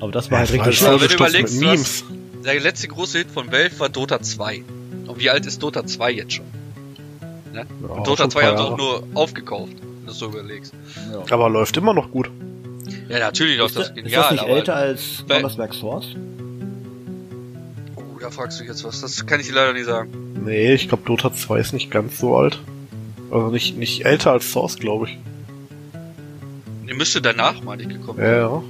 [0.00, 0.90] Aber das war Ja, halt richtig schlecht.
[0.92, 2.04] Aber wenn du überlegst, mit Memes.
[2.44, 4.62] Der letzte große Hit von Valve war Dota 2.
[5.06, 6.46] Und wie alt ist Dota 2 jetzt schon?
[7.52, 7.66] Ne?
[7.82, 10.72] Ja, Und Dota schon 2 ein haben sie auch nur aufgekauft, wenn du so überlegst.
[11.30, 12.30] Aber läuft immer noch gut.
[13.08, 16.06] Ja, natürlich Ist, das das, ist genial, das nicht älter als Counter-Strike Source?
[17.96, 19.00] Oh, da fragst du jetzt was.
[19.00, 20.10] Das kann ich dir leider nicht sagen.
[20.44, 22.58] Nee, ich glaube Dota 2 ist nicht ganz so alt.
[23.30, 25.18] Also nicht, nicht älter als Source, glaube ich.
[26.88, 28.62] Die müsste danach, meine ich, gekommen Ja, ja.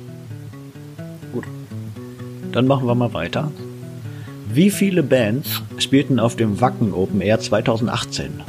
[2.53, 3.51] Dann machen wir mal weiter.
[4.53, 8.43] Wie viele Bands spielten auf dem Wacken Open Air 2018?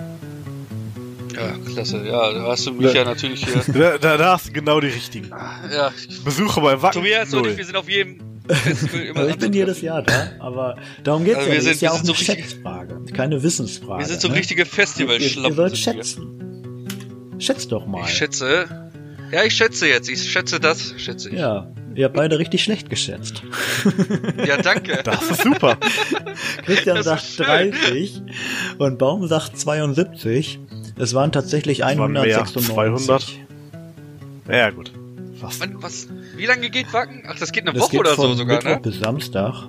[1.34, 1.98] Ja, klasse.
[2.06, 2.94] Ja, da hast du mich Ja.
[3.02, 3.62] ja, natürlich hier.
[3.74, 5.30] Da, da, da hast du genau die richtigen.
[5.30, 5.92] ja,
[6.24, 7.02] Besuche bei Wacken.
[7.02, 10.32] Tobias und ich, wir sind auf jedem Festival immer Also ich bin jedes Jahr da,
[10.40, 13.00] aber darum geht's Also ja wir sind- ist ja wir auch sind eine so Schätzfrage,
[13.14, 14.00] keine Wissensfrage.
[14.02, 14.36] Wir sind so ne?
[14.36, 15.56] richtige ihr, ihr Festivalschlampen.
[15.56, 15.78] sollt wir.
[15.78, 17.36] schätzen.
[17.40, 18.04] Schätzt doch mal.
[18.06, 18.90] Ich schätze.
[19.32, 20.10] Ja, ich schätze jetzt.
[20.10, 21.40] Ich schätze das, schätze ich.
[21.40, 23.42] Ja, ihr habt beide richtig schlecht geschätzt.
[24.46, 25.00] Ja, danke.
[25.04, 25.78] Das ist super.
[26.66, 27.46] Christian Das sagt ist schön.
[27.46, 28.22] 30
[28.78, 30.60] und Baum sagt 72.
[30.98, 32.74] Es waren tatsächlich waren mehr, 196.
[32.74, 33.26] 200.
[34.50, 34.92] Ja, gut.
[35.40, 35.60] Fast.
[35.62, 36.08] Wann, was?
[36.38, 37.24] Wie lange geht Wacken?
[37.28, 38.80] Ach, das geht eine Das Woche geht oder so von sogar, Mittwoch ne?
[38.82, 39.68] bis Samstag.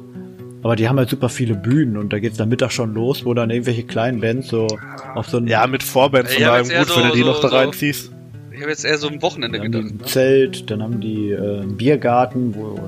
[0.63, 3.35] Aber die haben halt super viele Bühnen und da geht's dann Mittag schon los, wo
[3.35, 4.67] dann irgendwelche kleinen Bands so
[5.15, 7.41] auf so ein Ja, mit Vorbands hab allem gut, so- wenn du die so- noch
[7.41, 8.11] da so- reinziehst.
[8.53, 9.95] Ich habe jetzt eher so ein Wochenende dann haben die gedacht.
[9.95, 10.05] ein Ne?
[10.07, 12.79] Zelt, dann haben die äh, einen Biergarten, wo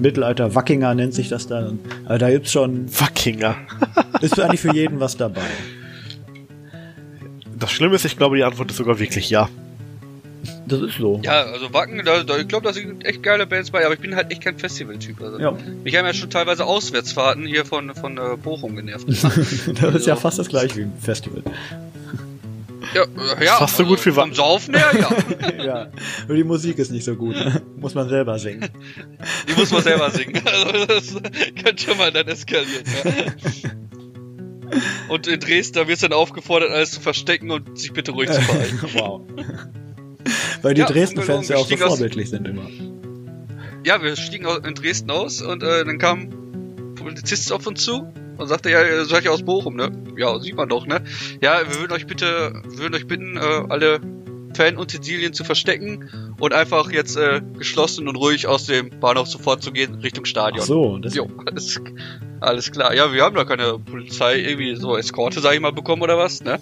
[0.00, 1.80] Mittelalter Wackinger nennt sich das dann.
[2.06, 3.56] Also da gibt's schon, Wackinger.
[4.22, 5.40] ist eigentlich für jeden was dabei.
[7.62, 9.48] Das Schlimme ist, ich glaube, die Antwort ist sogar wirklich ja.
[10.66, 11.20] Das ist so.
[11.22, 14.00] Ja, also Wacken, da, da, ich glaube, da sind echt geile Bands bei, aber ich
[14.00, 15.22] bin halt echt kein Festival-Typ.
[15.22, 15.38] Also.
[15.38, 15.56] Ja.
[15.84, 19.06] Mich haben ja schon teilweise Auswärtsfahrten hier von, von äh, Bochum genervt.
[19.08, 21.44] das ist ja fast das gleiche wie ein Festival.
[22.94, 24.34] ja, äh, ja, Fast so gut wie Wacken.
[24.34, 25.64] Vom Saufen her, ja.
[25.64, 25.86] ja,
[26.26, 27.36] nur die Musik ist nicht so gut.
[27.76, 28.68] Muss man selber singen.
[29.48, 30.42] Die muss man selber singen.
[30.44, 31.14] Also das
[31.62, 32.84] könnte man dann eskalieren.
[33.04, 33.70] Ja.
[35.08, 38.30] Und in Dresden, da wirst du dann aufgefordert, alles zu verstecken und sich bitte ruhig
[38.30, 38.80] zu verhalten.
[38.94, 39.20] wow.
[40.62, 42.66] Weil die Ja, Dresden-Fans ja auch so vorbildlich sind immer.
[43.84, 48.06] Ja, wir stiegen in Dresden aus und äh, dann kam ein Polizist auf uns zu
[48.38, 49.90] und sagte, ja, ihr seid ja aus Bochum, ne?
[50.16, 51.02] Ja, sieht man doch, ne?
[51.40, 54.00] Ja, wir würden euch bitte, wir würden euch bitten, äh, alle
[54.54, 59.72] Fanutensilien zu verstecken und einfach jetzt äh, geschlossen und ruhig aus dem Bahnhof sofort zu
[59.72, 60.64] gehen Richtung Ach Stadion.
[60.64, 61.80] so, das Jo, alles,
[62.42, 62.94] alles klar.
[62.94, 66.42] Ja, wir haben da keine Polizei, irgendwie so Eskorte, sag ich mal, bekommen oder was,
[66.42, 66.58] ne?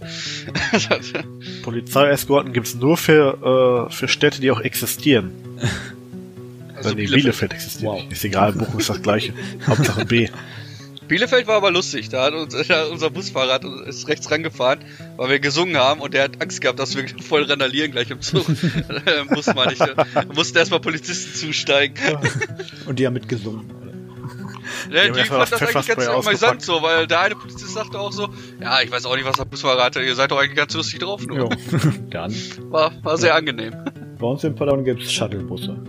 [1.62, 5.33] Polizeieskorten gibt's nur für, äh, für Städte, die auch existieren.
[6.77, 7.23] also Wenn die Bielefeld.
[7.23, 7.93] Bielefeld existiert.
[7.93, 8.03] Wow.
[8.11, 9.33] Ist egal, Bochum ist das gleiche.
[9.66, 10.29] Hauptsache B.
[11.09, 12.09] Bielefeld war aber lustig.
[12.09, 14.81] Da hat uns, da hat unser Busfahrer ist rechts rangefahren,
[15.16, 18.21] weil wir gesungen haben und der hat Angst gehabt, dass wir voll randalieren gleich im
[18.21, 18.47] Zug.
[19.31, 19.81] Muss man nicht.
[19.81, 21.97] Da mussten erstmal Polizisten zusteigen.
[22.87, 23.80] Und die haben mitgesungen.
[24.85, 28.12] Haben die erstmal fand das eigentlich ganz amüsant so, weil der eine Polizist sagte auch
[28.12, 28.29] so,
[28.61, 31.01] ja, ich weiß auch nicht, was der Busfahrer hatte, ihr seid doch eigentlich ganz lustig
[31.01, 31.25] drauf.
[31.27, 31.38] Nur.
[31.38, 31.49] Ja.
[32.11, 32.35] Dann.
[32.71, 33.75] War, war sehr angenehm.
[34.19, 35.83] Bei uns in Paderborn gibt es Shuttlebusse.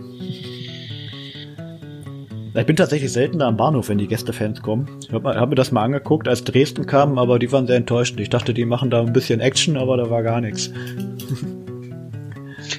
[2.54, 4.86] Ich bin tatsächlich seltener am Bahnhof, wenn die Gästefans kommen.
[5.02, 8.20] Ich habe hab mir das mal angeguckt, als Dresden kam, aber die waren sehr enttäuscht.
[8.20, 10.70] Ich dachte, die machen da ein bisschen Action, aber da war gar nichts.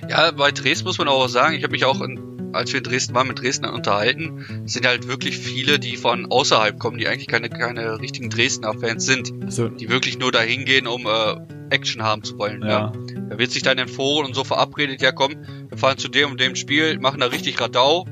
[0.10, 2.19] Ja, bei Dresden muss man auch sagen, ich habe mich auch, in,
[2.54, 4.63] als wir in Dresden waren, mit Dresdnern unterhalten.
[4.66, 9.06] Sind halt wirklich viele, die von außerhalb kommen, die eigentlich keine, keine richtigen Dresdner Fans
[9.06, 11.36] sind, Also, die wirklich nur dahin gehen, um äh,
[11.70, 12.62] Action haben zu wollen.
[12.62, 12.68] Ja.
[12.68, 12.94] ja.
[13.30, 15.36] Da wird sich dann in Foren und so verabredet, ja komm,
[15.70, 18.06] wir fahren zu dem und dem Spiel, machen da richtig Radau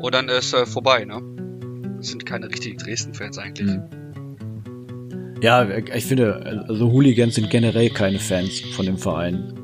[0.00, 1.22] und dann ist äh, vorbei, ne?
[1.96, 3.68] Das sind keine richtigen Dresden-Fans eigentlich.
[3.68, 3.82] Hm.
[5.40, 9.54] Ja, ich finde, also Hooligans sind generell keine Fans von dem Verein.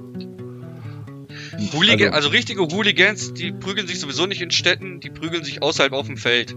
[1.72, 5.92] Hooligan, also, richtige Hooligans, die prügeln sich sowieso nicht in Städten, die prügeln sich außerhalb
[5.92, 6.54] auf dem Feld,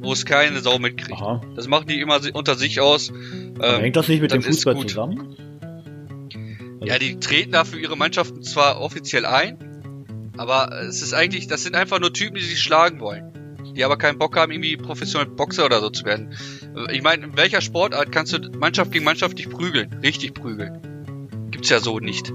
[0.00, 1.12] wo es keine Sau mitkriegt.
[1.12, 1.40] Aha.
[1.56, 3.10] Das machen die immer unter sich aus.
[3.10, 5.36] Ähm, hängt das nicht mit dem dann ist Fußball zusammen?
[6.84, 11.62] Ja, die treten da für ihre Mannschaften zwar offiziell ein, aber es ist eigentlich, das
[11.62, 13.30] sind einfach nur Typen, die sich schlagen wollen.
[13.74, 16.34] Die aber keinen Bock haben, irgendwie professionell Boxer oder so zu werden.
[16.92, 19.98] Ich meine, in welcher Sportart kannst du Mannschaft gegen Mannschaft dich prügeln?
[20.02, 21.48] Richtig prügeln.
[21.50, 22.32] Gibt's ja so nicht.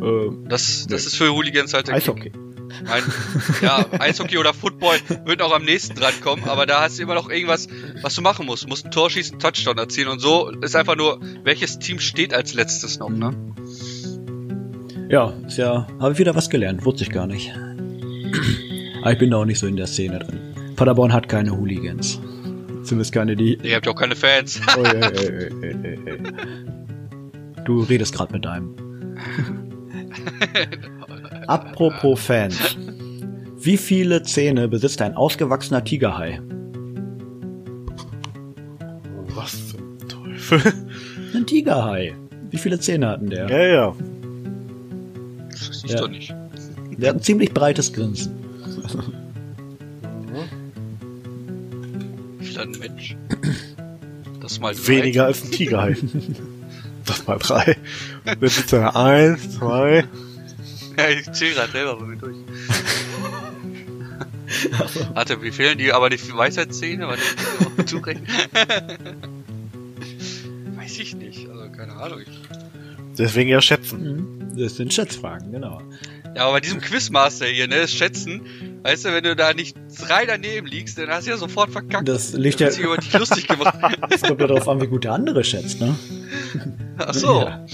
[0.00, 2.32] Äh, Das, das ist für Hooligans halt der Eishockey.
[2.90, 3.02] Ein,
[3.62, 7.14] ja, Eishockey oder Football wird auch am nächsten dran kommen, aber da hast du immer
[7.14, 7.68] noch irgendwas,
[8.02, 8.64] was du machen musst.
[8.64, 12.00] Du musst ein Tor schießen, einen Touchdown erzielen und so ist einfach nur, welches Team
[12.00, 13.32] steht als letztes noch, ne?
[15.08, 17.52] Ja, ist ja, habe ich wieder was gelernt, wusste ich gar nicht.
[19.00, 20.40] Aber ich bin da auch nicht so in der Szene drin.
[20.74, 22.20] Paderborn hat keine Hooligans.
[22.82, 23.58] Zumindest keine, die.
[23.62, 24.60] Ihr habt ja auch keine Fans.
[24.76, 26.18] Oh, ey, ey, ey, ey, ey, ey.
[27.64, 28.74] Du redest gerade mit deinem.
[31.46, 32.76] Apropos Fans.
[33.58, 36.40] Wie viele Zähne besitzt ein ausgewachsener Tigerhai?
[39.34, 40.60] Was zum Teufel?
[41.34, 42.14] Ein Tigerhai.
[42.50, 43.48] Wie viele Zähne hatten der?
[43.50, 43.96] ja, ja.
[45.50, 45.98] Das ich Ja.
[46.00, 46.34] doch nicht.
[46.96, 48.32] Der hat ein ziemlich breites Grinsen.
[52.38, 53.16] Wie ein Mensch?
[54.40, 54.74] Das mal.
[54.86, 55.96] Weniger als ein Tigerhai.
[57.06, 57.76] Das mal drei.
[58.40, 60.04] Das ist ja eins, zwei.
[60.98, 62.36] Ja, ich zähle gerade selber mit durch.
[65.14, 67.08] Warte, wie fehlen die, aber die Weisheitszähne?
[67.08, 67.22] Warte,
[67.78, 68.26] ich zurechnen.
[70.76, 72.20] Weiß ich nicht, also keine Ahnung.
[73.18, 74.02] Deswegen ja schätzen.
[74.02, 74.58] Mhm.
[74.58, 75.82] Das sind Schätzfragen, genau.
[76.34, 78.42] Ja, aber bei diesem Quizmaster hier, ne, das Schätzen,
[78.82, 82.08] weißt du, wenn du da nicht drei daneben liegst, dann hast du ja sofort verkackt.
[82.08, 83.76] Das liegt ja, sich über dich lustig gemacht.
[84.10, 85.94] das kommt ja darauf an, wie gut der andere schätzt, ne?
[86.98, 87.40] Ach so.
[87.40, 87.64] Ja.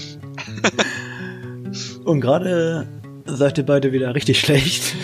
[2.05, 2.87] Und gerade
[3.25, 4.95] seid ihr beide wieder richtig schlecht.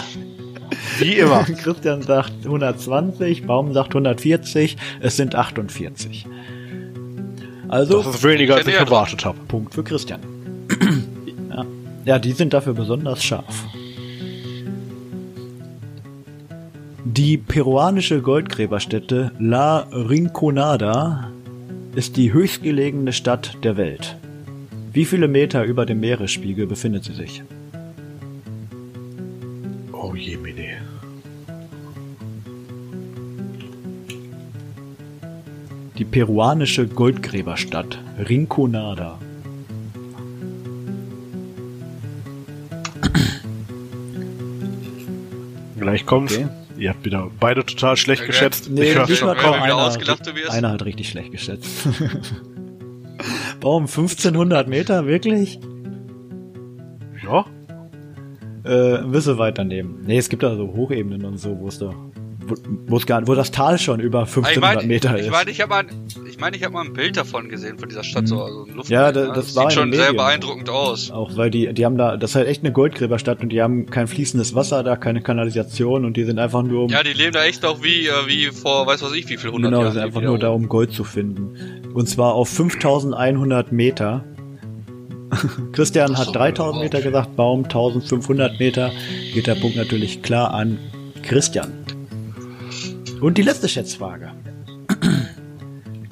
[0.98, 1.44] Wie immer.
[1.62, 6.26] Christian sagt 120, Baum sagt 140, es sind 48.
[7.68, 9.38] Also, Das ist weniger, als ich erwartet habe.
[9.48, 10.20] Punkt für Christian.
[11.50, 11.64] ja.
[12.04, 13.64] ja, die sind dafür besonders scharf.
[17.04, 21.30] Die peruanische Goldgräberstätte La Rinconada
[21.94, 24.16] ist die höchstgelegene Stadt der Welt.
[24.92, 27.42] Wie viele Meter über dem Meeresspiegel befindet sie sich?
[29.92, 30.78] Oh je, Mene.
[35.98, 39.18] Die peruanische Goldgräberstadt Rinconada.
[45.78, 46.36] Gleich kommt's.
[46.36, 46.61] Okay.
[46.82, 48.68] Ihr habt wieder beide total schlecht Ja, geschätzt.
[48.68, 51.86] Nee, ich wenn du wieder einer, ausgelacht einer hat richtig schlecht geschätzt.
[53.60, 55.60] Baum 1500 Meter, wirklich?
[57.22, 57.44] Ja?
[58.64, 60.02] Äh, ein bisschen weiter neben.
[60.04, 61.94] Nee, es gibt da so Hochebenen und so, wo es da,
[62.46, 62.56] wo,
[62.88, 65.30] wo es gar, wo das Tal schon über Ah, ich 1500 meine, Meter ich ist.
[65.30, 65.84] meine, ich habe mal,
[66.32, 68.74] ich meine, ich habe mal ein Bild davon gesehen von dieser Stadt, so also ein
[68.74, 69.32] Luftbild, Ja, da- ne?
[69.34, 70.16] das war in sieht schon den sehr Medien.
[70.16, 71.10] beeindruckend aus.
[71.10, 73.86] Auch weil die, die haben da, das ist halt echt eine Goldgräberstadt und die haben
[73.86, 77.32] kein fließendes Wasser da, keine Kanalisation und die sind einfach nur um, Ja, die leben
[77.32, 79.84] da echt auch wie, äh, wie vor, weiß was ich, wie viel hundert genau, die
[79.84, 79.92] Jahren.
[79.94, 81.54] sind einfach nur da, um Gold zu finden.
[81.94, 84.24] Und zwar auf 5100 Meter.
[85.72, 86.82] Christian Das ist hat doch 3000 wow.
[86.82, 88.90] Meter gesagt, Baum 1500 Meter.
[89.34, 90.78] Geht der Punkt natürlich klar an
[91.22, 91.72] Christian.
[93.20, 94.32] Und die letzte Schätzfrage.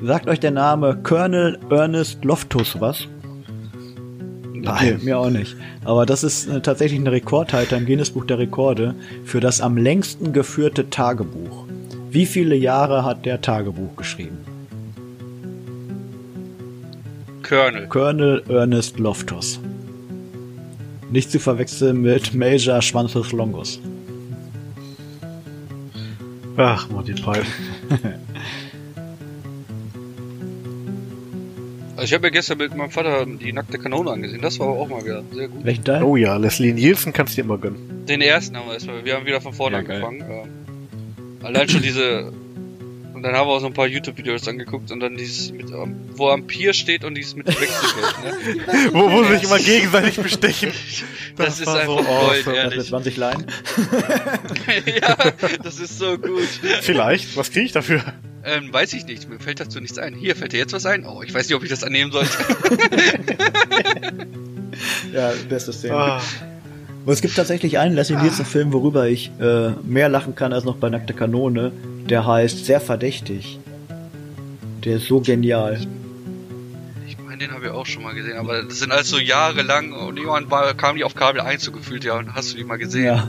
[0.02, 3.06] Sagt euch der Name Colonel Ernest Loftus was?
[4.54, 5.56] Nee, mir auch nicht.
[5.84, 9.76] Aber das ist äh, tatsächlich ein Rekordhalter im Guinness Buch der Rekorde für das am
[9.76, 11.66] längsten geführte Tagebuch.
[12.10, 14.38] Wie viele Jahre hat der Tagebuch geschrieben?
[17.42, 17.86] Colonel.
[17.88, 19.60] Colonel Ernest Loftus.
[21.10, 23.80] Nicht zu verwechseln mit Major Schwanzus Longus.
[26.56, 27.14] Ach, mal die
[32.00, 34.40] Also ich habe ja gestern mit meinem Vater die nackte Kanone angesehen.
[34.40, 35.62] Das war aber auch mal wieder sehr gut.
[35.66, 36.02] Welchen Teil?
[36.02, 38.06] Oh ja, Leslie Nielsen kannst du dir immer gönnen.
[38.06, 39.04] Den ersten haben wir erstmal.
[39.04, 40.20] Wir haben wieder von vorne Ja, angefangen.
[40.22, 42.32] Ähm, allein schon diese.
[43.12, 45.94] Und dann haben wir auch so ein paar YouTube-Videos angeguckt und dann dieses, mit, ähm,
[46.14, 48.66] wo am Pier steht und dieses mit dem Wechselgeld.
[48.66, 48.92] Ne?
[48.94, 50.72] Wo, wo sie sich immer gegenseitig bestechen.
[51.36, 52.56] Das, ist war einfach so Gold, awesome.
[52.56, 52.88] Das ehrlich.
[52.88, 53.46] 20 Leinen?
[55.00, 55.16] ja,
[55.62, 56.48] das ist so gut.
[56.82, 57.34] Vielleicht.
[57.34, 58.02] Was kriege ich dafür?
[58.44, 59.29] Ähm, weiß ich nicht.
[59.29, 60.14] Mir fällt dazu nichts ein.
[60.14, 61.05] Hier, fällt dir jetzt was ein?
[61.05, 62.31] Oh, ich weiß nicht, ob ich das annehmen sollte.
[65.12, 65.94] Ja, beste Szene.
[65.94, 66.22] Ah,
[67.03, 70.76] Aber es gibt tatsächlich einen Leslie Nielsen-Film, worüber ich äh, mehr lachen kann als noch
[70.76, 71.72] bei Nackte Kanone.
[72.09, 73.59] Der heißt Sehr verdächtig.
[74.85, 75.81] Der ist so genial.
[77.07, 79.62] Ich meine, den habe ich auch schon mal gesehen, aber das sind alles so Jahre
[79.62, 82.57] lang und irgendwann war, kam die auf Kabel 1 so gefühlt, ja, und hast du
[82.57, 83.05] die mal gesehen.
[83.05, 83.29] Ja,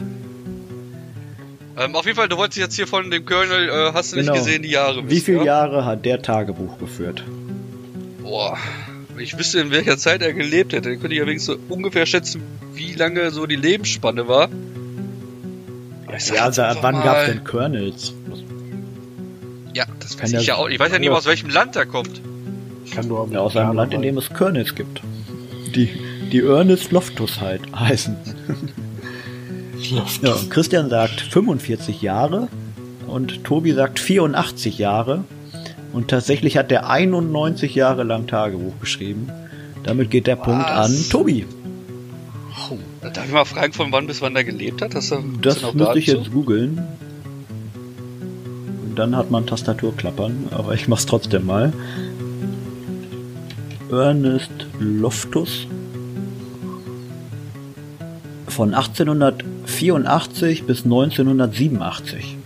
[1.78, 4.34] Ähm, auf jeden Fall, du wolltest jetzt hier von dem Colonel, äh, hast du Genau.
[4.34, 5.10] nicht gesehen, die Jahre.
[5.10, 5.44] wie viele ja?
[5.46, 7.24] Jahre hat der Tagebuch geführt?
[8.22, 8.58] Boah,
[9.16, 11.74] wenn ich wüsste, in welcher Zeit er gelebt hätte, dann könnte ich ja wenigstens so
[11.74, 12.42] ungefähr schätzen,
[12.74, 14.50] wie lange so die Lebensspanne war.
[16.34, 18.14] Ja, da, einfach wann mal- gab es denn Colonels?
[19.74, 20.68] Ja, das Kann weiß ja- ich ja auch.
[20.68, 21.14] Ich weiß ja nicht, Ja.
[21.14, 22.22] aus welchem Land er kommt.
[22.86, 25.02] ich kann nur Ja, aus einem Land, in dem es Colonels gibt.
[25.74, 25.88] Die,
[26.34, 28.18] die Ernest Loftus halt heißen.
[29.90, 30.06] Ja,
[30.50, 32.48] Christian sagt 45 Jahre
[33.08, 35.24] und Tobi sagt 84 Jahre.
[35.94, 39.30] Und tatsächlich hat der 91 Jahre lang Tagebuch geschrieben.
[39.84, 41.46] Damit geht der Punkt an Tobi.
[43.02, 44.96] Darf ich mal fragen, von wann bis wann er gelebt hat?
[44.96, 46.32] Hast du, Das müsste ich jetzt zu?
[46.32, 46.78] googeln.
[48.86, 51.74] Und dann hat man Tastaturklappern, aber ich mach's trotzdem mal.
[53.92, 55.66] Ernest Loftus
[58.52, 62.38] von 1884 bis 1987.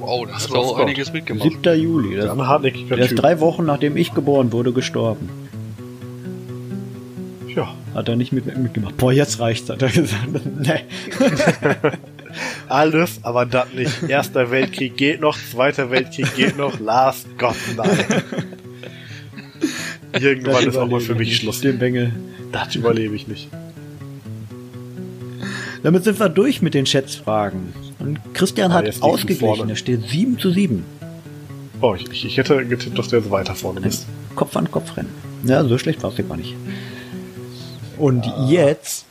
[0.00, 1.50] Wow, das hat Das auch einiges mitgemacht.
[1.62, 1.80] 7.
[1.80, 2.16] Juli.
[2.16, 5.28] Das, der ist drei Wochen nachdem ich geboren wurde gestorben.
[7.54, 7.74] Ja.
[7.94, 8.96] Hat er nicht mit, mitgemacht.
[8.96, 10.28] Boah, jetzt reicht's, hat er gesagt.
[10.58, 10.84] nee.
[12.68, 14.04] Alles, aber das nicht.
[14.08, 18.06] Erster Weltkrieg geht noch, Zweiter Weltkrieg geht noch, Last Gott nein.
[20.22, 21.60] Irgendwann ist auch mal für mich Schluss.
[21.60, 22.12] Den Bengel.
[22.52, 23.48] Das überlebe ich nicht.
[25.82, 27.72] Damit sind wir durch mit den Schätzfragen.
[27.98, 29.70] Und Christian Ah, hat die ausgeglichen.
[29.70, 30.84] Es steht 7 zu 7.
[31.80, 34.06] Oh, ich, ich, hätte getippt, dass du jetzt weiter vorne bist.
[34.34, 35.14] Kopf an Kopf rennen.
[35.44, 36.54] Ja, so schlecht war es gar nicht.
[37.96, 39.04] Und jetzt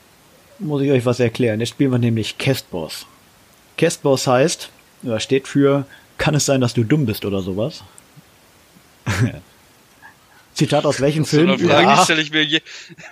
[0.60, 1.60] muss ich euch was erklären.
[1.60, 3.06] Jetzt spielen wir nämlich Castboss.
[3.78, 4.70] Castboss heißt,
[5.04, 5.86] oder steht für,
[6.18, 7.84] kann es sein, dass du dumm bist oder sowas?
[10.58, 11.50] Zitat aus welchem Das so Film?
[11.52, 12.04] eine Frage, die Ja.
[12.04, 12.62] stelle ich mir je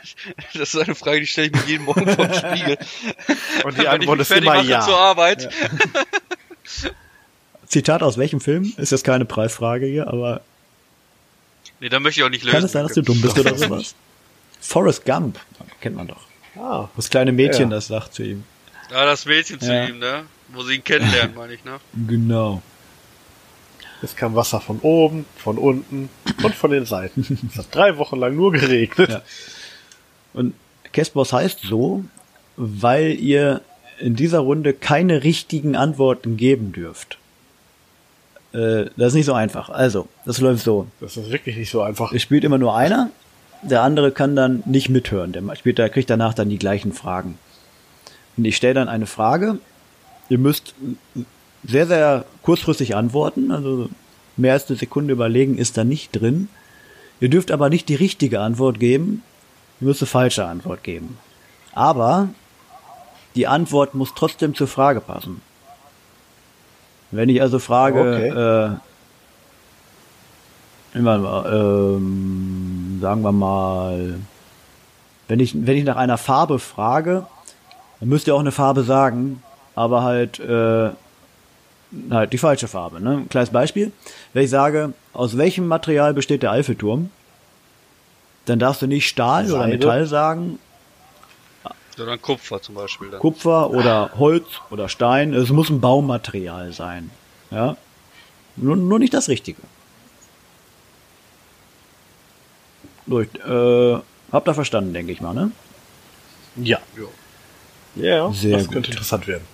[0.54, 2.78] Das ist eine Frage, die stelle ich mir jeden Morgen vom Spiegel.
[3.64, 4.82] Und die Antwort ist immer ja.
[4.82, 5.50] zur Arbeit.
[7.68, 8.74] Zitat aus welchem Film?
[8.78, 10.42] Ist jetzt keine Preisfrage hier, aber
[11.80, 12.56] Nee, da möchte ich auch nicht lösen.
[12.56, 13.96] kann es sein, dass du dumm bist oder sowas?
[14.62, 15.40] Forrest Gump,
[15.82, 16.22] kennt man doch.
[16.58, 17.76] Ah, Das kleine Mädchen, Ja.
[17.78, 18.44] das sagt zu ihm.
[18.92, 19.86] Ja, das Mädchen zu Ja.
[19.86, 20.24] ihm, ne?
[20.50, 21.80] Wo sie ihn kennenlernen, meine ich, ne?
[22.08, 22.62] Genau.
[24.02, 26.10] Es kam Wasser von oben, von unten
[26.44, 27.40] und von den Seiten.
[27.52, 29.10] Es hat drei Wochen lang nur geregnet.
[29.10, 29.22] Ja.
[30.34, 30.54] Und
[30.94, 32.04] Castboss heißt so,
[32.58, 33.62] weil ihr
[34.00, 37.18] in dieser Runde keine richtigen Antworten geben dürft.
[38.54, 39.70] Äh, das ist nicht so einfach.
[39.70, 40.88] Also, das läuft so.
[41.00, 42.12] Das ist wirklich nicht so einfach.
[42.12, 43.10] Es spielt immer nur einer,
[43.62, 45.32] der andere kann dann nicht mithören.
[45.32, 47.38] Der spielt, der kriegt danach dann die gleichen Fragen.
[48.38, 49.60] Und ich stelle dann eine Frage.
[50.30, 50.74] Ihr müsst
[51.68, 53.52] sehr, sehr kurzfristig antworten.
[53.52, 53.90] Also
[54.38, 56.50] mehr als eine Sekunde überlegen ist da nicht drin.
[57.20, 59.24] Ihr dürft aber nicht die richtige Antwort geben.
[59.82, 61.18] Ihr müsst eine falsche Antwort geben.
[61.74, 62.30] Aber
[63.36, 65.42] die Antwort muss trotzdem zur Frage passen.
[67.12, 68.30] Wenn ich also frage, Okay.
[70.94, 74.20] äh, immer, mal, ähm, sagen wir mal,
[75.28, 77.26] wenn ich, wenn ich nach einer Farbe frage,
[78.00, 79.42] dann müsst ihr auch eine Farbe sagen,
[79.76, 80.90] aber halt, äh,
[82.10, 83.02] halt die falsche Farbe.
[83.02, 83.12] Ne?
[83.18, 83.92] Ein kleines Beispiel.
[84.34, 87.10] Wenn ich sage, aus welchem Material besteht der Eiffelturm,
[88.46, 89.68] dann darfst du nicht Stahl oder.
[89.68, 90.60] Metall sagen,
[91.98, 93.20] Sondern Kupfer zum Beispiel dann.
[93.20, 95.34] Kupfer oder Holz oder Stein.
[95.34, 97.10] Es muss ein Baumaterial sein.
[97.52, 97.78] Ja.
[98.58, 99.62] Nur, nur nicht das Richtige.
[103.08, 104.00] Durch, äh,
[104.32, 105.52] habt ihr verstanden, denke ich mal, ne?
[106.56, 106.80] Ja.
[107.96, 108.74] Ja, Sehr das gut.
[108.74, 109.46] könnte interessant werden.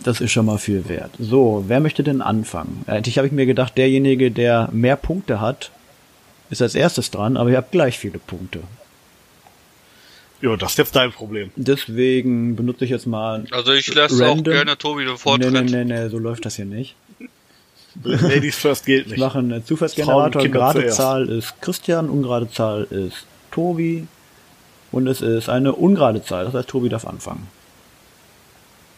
[0.00, 1.12] Das ist schon mal viel wert.
[1.18, 2.84] So, wer möchte denn anfangen?
[2.86, 5.70] Eigentlich habe ich mir gedacht, derjenige, der mehr Punkte hat,
[6.50, 8.60] ist als erstes dran, aber ihr habt gleich viele Punkte.
[10.40, 11.50] Jo, das ist jetzt dein Problem.
[11.56, 13.44] Deswegen benutze ich jetzt mal.
[13.50, 15.52] Also ich lasse auch gerne Tobi den Nee, Vortritt.
[15.52, 16.96] nee, nee, nee, so läuft das hier nicht.
[18.02, 19.20] Ladies first gilt Ich nicht.
[19.20, 20.48] mache einen Zufallsgenerator.
[20.48, 20.96] Gerade zuerst.
[20.96, 24.06] Zahl ist Christian, ungerade Zahl ist Tobi.
[24.92, 27.48] Und es ist eine ungerade Zahl, das heißt, Tobi darf anfangen.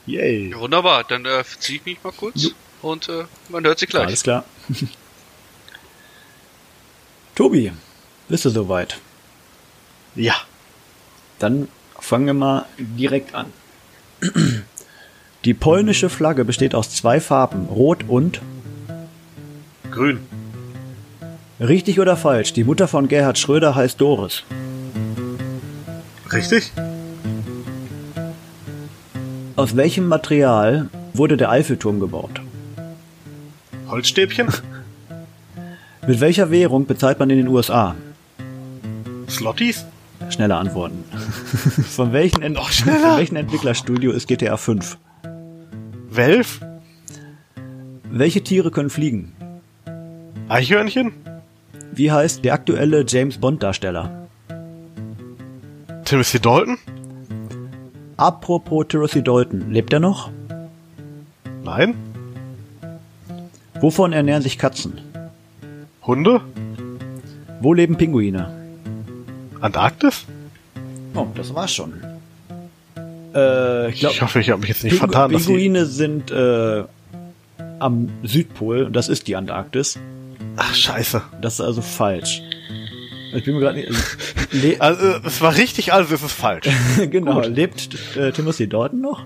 [0.06, 0.50] Yay.
[0.50, 2.50] Ja, wunderbar, dann äh, ziehe ich mich mal kurz Jo.
[2.82, 4.06] und äh, man hört sich gleich.
[4.06, 4.44] Alles klar.
[7.34, 7.72] Tobi,
[8.28, 8.98] bist du soweit?
[10.14, 10.34] Ja.
[11.38, 13.52] Dann fangen wir mal direkt an.
[15.44, 18.40] Die polnische Flagge besteht aus zwei Farben, Rot und
[19.90, 20.20] Grün.
[21.60, 22.52] richtig oder falsch.
[22.52, 24.42] Die Mutter von Gerhard Schröder heißt Doris.
[26.32, 26.72] Richtig?
[29.56, 32.42] Aus welchem Material wurde der Eiffelturm gebaut?
[33.88, 34.48] Holzstäbchen?
[36.06, 37.94] Mit welcher Währung bezahlt man in den USA?
[39.30, 39.86] Slotties?
[40.28, 41.04] Schnelle Antworten.
[41.90, 42.98] von, welchen Ent Noch schneller.
[42.98, 44.98] von welchem Entwicklerstudio ist GTA 5?
[46.10, 46.60] Welf?
[48.10, 49.32] Welche Tiere können fliegen?
[50.48, 51.12] Eichhörnchen?
[51.92, 54.28] Wie heißt der aktuelle James Bond Darsteller?
[56.04, 56.78] Timothy Dalton?
[58.16, 60.30] Apropos Timothy Dalton, lebt er noch?
[61.64, 61.94] Nein.
[63.80, 65.00] Wovon ernähren sich Katzen?
[66.06, 66.40] Hunde?
[67.60, 68.48] Wo leben Pinguine?
[69.60, 70.24] Antarktis?
[71.14, 71.92] Oh, das war's schon.
[73.34, 75.30] Äh, ich Ich glaube, hoffe, ich habe mich jetzt nicht Pingu vertan.
[75.30, 76.84] Pinguine sind äh,
[77.78, 79.98] am Südpol, das ist die Antarktis.
[80.56, 81.20] Ach, scheiße.
[81.42, 82.42] Das ist also falsch.
[83.36, 83.92] Ich bin mir gerade nicht.
[84.80, 86.68] Also, es war richtig, also es ist falsch.
[87.10, 89.24] genau, lebt äh, Timothy Dalton noch?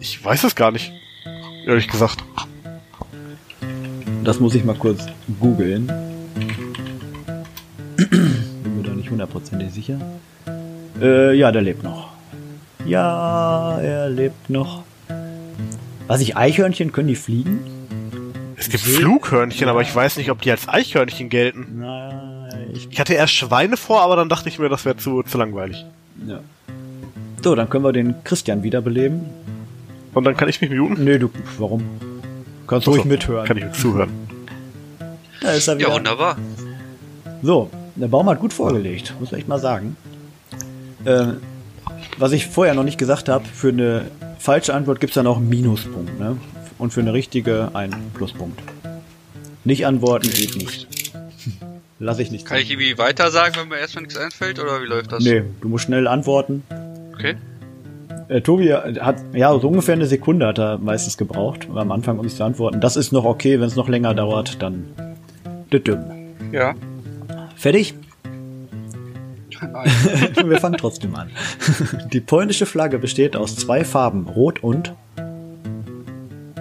[0.00, 0.92] Ich weiß es gar nicht.
[1.66, 2.24] Ehrlich gesagt.
[4.24, 5.06] Das muss ich mal kurz
[5.38, 5.86] googeln.
[7.96, 10.00] Bin mir da nicht hundertprozentig sicher.
[11.00, 12.08] Äh, ja, der lebt noch.
[12.84, 14.82] Ja, er lebt noch.
[16.08, 17.60] Was ich Eichhörnchen, können die fliegen?
[18.56, 21.76] Es gibt Flughörnchen, aber ich weiß nicht, ob die als Eichhörnchen gelten.
[21.78, 22.23] Na,
[22.84, 22.92] ich.
[22.92, 25.84] Ich hatte erst Schweine vor, aber dann dachte ich mir, das wäre zu, zu langweilig.
[26.26, 26.40] Ja.
[27.42, 29.26] So, dann können wir den Christian wiederbeleben.
[30.14, 31.04] Und dann kann ich mich muten.
[31.04, 31.84] Nee, du, warum?
[32.66, 33.46] Kannst ruhig Achso, mithören.
[33.46, 34.10] Kann ich mit zuhören.
[35.40, 35.88] Da ist er wieder.
[35.88, 36.38] Ja, wunderbar.
[37.42, 39.94] So, der Baum hat gut vorgelegt, muss man echt mal sagen.
[41.04, 41.34] Äh,
[42.16, 44.06] was ich vorher noch nicht gesagt habe, für eine
[44.38, 46.38] falsche Antwort gibt's dann auch einen Minuspunkt, ne?
[46.78, 48.58] Und für eine richtige einen Pluspunkt.
[49.64, 51.03] Nicht antworten geht nicht.
[51.98, 52.46] Lass ich nicht.
[52.46, 55.22] Kann ich irgendwie weiter sagen, wenn mir erstmal nichts einfällt, oder wie läuft das?
[55.22, 56.62] Nee, du musst schnell antworten.
[57.14, 57.36] Okay.
[58.28, 62.28] Äh, Tobi hat, ja, so ungefähr eine Sekunde hat er meistens gebraucht, am Anfang, um
[62.28, 62.80] sich zu antworten.
[62.80, 64.86] Das ist noch okay, wenn es noch länger dauert, dann.
[66.52, 66.74] Ja.
[67.56, 67.94] Fertig?
[69.72, 69.90] Nein.
[70.44, 71.30] Wir fangen trotzdem an.
[72.12, 74.94] Die polnische Flagge besteht aus zwei Farben, Rot und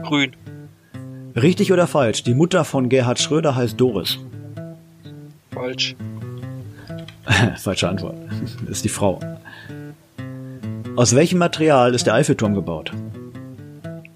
[0.03, 0.31] Grün.
[1.35, 2.23] richtig oder falsch.
[2.23, 4.19] Die Mutter von Gerhard Schröder heißt Doris.
[5.63, 5.95] Falsch.
[7.57, 8.17] Falsche Antwort.
[8.69, 9.21] Ist die Frau.
[10.97, 12.91] Aus welchem Material ist der Eiffelturm gebaut?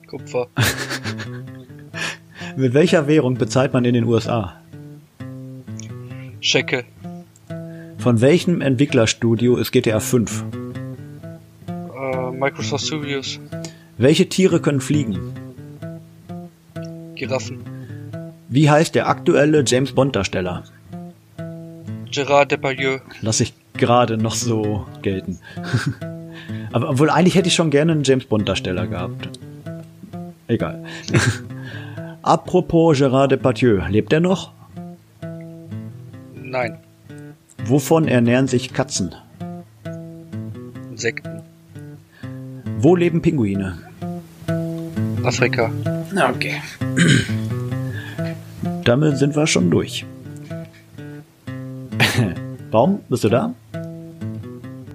[0.08, 0.48] Kupfer.
[2.58, 4.62] Mit welcher Währung bezahlt man in den USA?
[6.42, 6.84] Schecke.
[7.98, 10.44] Von welchem Entwicklerstudio ist GTA 5?
[11.70, 13.40] Äh, Microsoft Studios.
[13.98, 15.34] Welche Tiere können fliegen?
[17.16, 17.62] Giraffen.
[18.50, 20.66] Wie heißt der aktuelle James Bond Darsteller?
[22.12, 23.00] Gerard Depardieu.
[23.22, 25.40] Lass ich gerade noch so gelten.
[26.72, 29.30] Aber obwohl eigentlich hätte ich schon gerne einen James Bond Darsteller gehabt.
[30.48, 30.84] Egal.
[32.22, 34.52] Apropos Gérard Depardieu, lebt er noch?
[36.36, 36.78] Nein.
[37.66, 39.14] Wovon ernähren sich Katzen?
[40.92, 41.42] Insekten.
[42.80, 43.78] Wo leben Pinguine?
[45.24, 45.72] Afrika.
[46.30, 46.62] Okay.
[48.84, 50.06] Damit sind wir schon durch.
[52.72, 53.54] Baum, bist du da?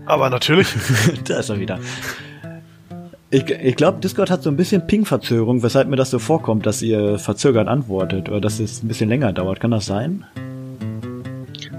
[0.07, 0.69] Aber natürlich.
[1.27, 1.79] da ist er wieder.
[3.31, 6.83] Ich, ich glaube, Discord hat so ein bisschen Ping-Verzögerung, weshalb mir das so vorkommt, dass
[6.83, 9.61] ihr verzögert antwortet oder dass es ein bisschen länger dauert.
[9.61, 10.25] Kann das sein?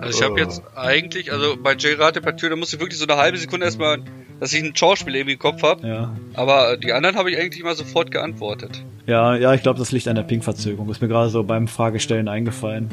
[0.02, 0.38] Also ich habe Oh.
[0.38, 4.00] jetzt eigentlich, also bei Gerard Depardieu, da muss ich wirklich so eine halbe Sekunde erstmal,
[4.40, 5.88] dass ich ein Schauspiel irgendwie im Kopf habe.
[5.88, 6.16] Ja.
[6.34, 8.84] Aber die anderen habe ich eigentlich mal sofort geantwortet.
[9.06, 10.90] Ja, ja, ich glaube, das liegt an der Ping-Verzögerung.
[10.90, 12.90] Ist mir gerade so beim Fragestellen eingefallen.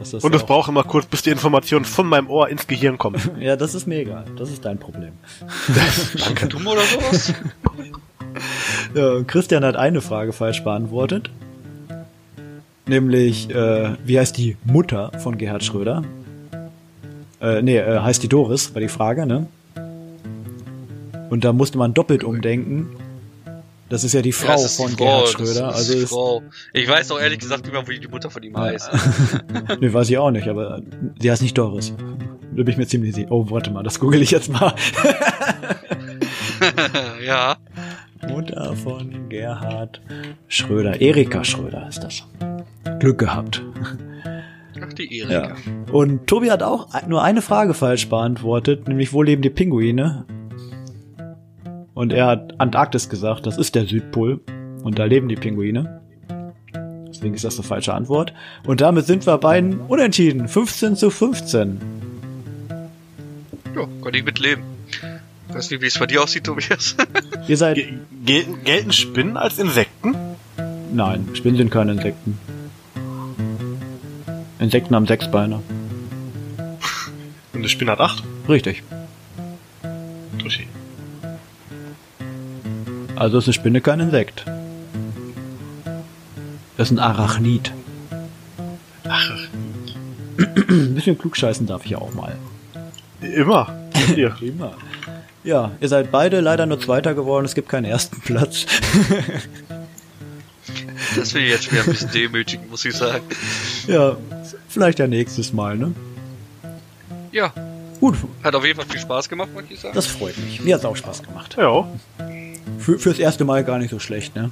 [0.00, 2.98] Das Und es auch- braucht immer kurz, bis die Information von meinem Ohr ins Gehirn
[2.98, 3.30] kommt.
[3.38, 4.24] Ja, das ist mir egal.
[4.36, 5.12] Das ist dein Problem.
[6.48, 7.32] Dumm oder sowas?
[8.94, 11.30] Ja, Christian hat eine Frage falsch beantwortet.
[12.86, 16.04] Nämlich, äh, wie heißt die Mutter von Gerhard Schröder?
[17.40, 19.46] Äh, nee, äh, heißt die Doris, war die Frage, ne?
[21.28, 22.88] Und da musste man doppelt umdenken.
[23.90, 25.68] Das ist ja die Frau Ja, ist die von Frau, Gerhard Schröder.
[25.70, 26.14] ist Also ist.
[26.72, 28.88] Ich weiß doch ehrlich gesagt nicht mehr, wie die Mutter von ihm heißt.
[29.80, 30.80] nee, weiß ich auch nicht, aber
[31.20, 31.92] die heißt nicht Doris.
[32.52, 33.30] Da bin ich mir ziemlich sicher.
[33.30, 34.72] Oh, warte mal, das google ich jetzt mal.
[37.26, 37.56] ja.
[38.28, 40.00] Mutter von Gerhard
[40.46, 41.00] Schröder.
[41.00, 42.22] Erika Schröder ist das.
[43.00, 43.62] Glück gehabt.
[44.80, 45.26] Ach, die Ja.
[45.26, 45.56] Erika.
[45.90, 50.26] Und Tobi hat auch nur eine Frage falsch beantwortet, nämlich wo leben die Pinguine?
[52.00, 54.40] Und er hat Antarktis gesagt, das ist der Südpol.
[54.82, 56.00] Und da leben die Pinguine.
[57.06, 58.32] Deswegen ist das eine falsche Antwort.
[58.66, 60.48] Und damit sind wir beiden unentschieden.
[60.48, 61.78] 15 zu 15.
[63.76, 64.64] Ja, kann ich mitleben.
[65.48, 66.96] Weiß nicht, wie es bei dir aussieht, Tobias.
[67.48, 67.76] Ihr seid.
[67.76, 67.92] Ge
[68.24, 70.14] gelten, gelten Spinnen als Insekten?
[70.94, 72.38] Nein, Spinnen sind keine Insekten.
[74.58, 75.56] Insekten haben sechs Beine.
[77.52, 78.22] Und eine Spinne hat acht?
[78.48, 78.82] Richtig.
[80.38, 80.64] Touché.
[83.20, 84.46] Also ist eine Spinne kein Insekt.
[86.78, 87.70] Das ist ein Arachnid.
[89.06, 89.30] Ach,
[90.38, 92.34] Ein bisschen klugscheißen darf ich ja auch mal.
[93.20, 93.76] immer.
[94.14, 94.34] Hier.
[94.40, 94.72] Immer.
[95.44, 97.44] Ja, ihr seid beide leider nur Zweiter geworden.
[97.44, 98.64] Es gibt keinen ersten Platz.
[101.16, 103.24] Das finde ich jetzt wieder ein bisschen demütigend, muss ich sagen.
[103.88, 104.16] ja,
[104.68, 105.92] vielleicht ja nächstes Mal, ne?
[107.32, 107.52] Ja,
[108.00, 109.94] Gut, hat auf jeden Fall viel Spaß gemacht, muss ich sagen.
[109.94, 110.60] das freut mich.
[110.62, 111.54] Mir hat's auch Spaß gemacht.
[111.58, 111.86] Ja,
[112.90, 114.50] Für, fürs erste Mal gar nicht so schlecht, ne?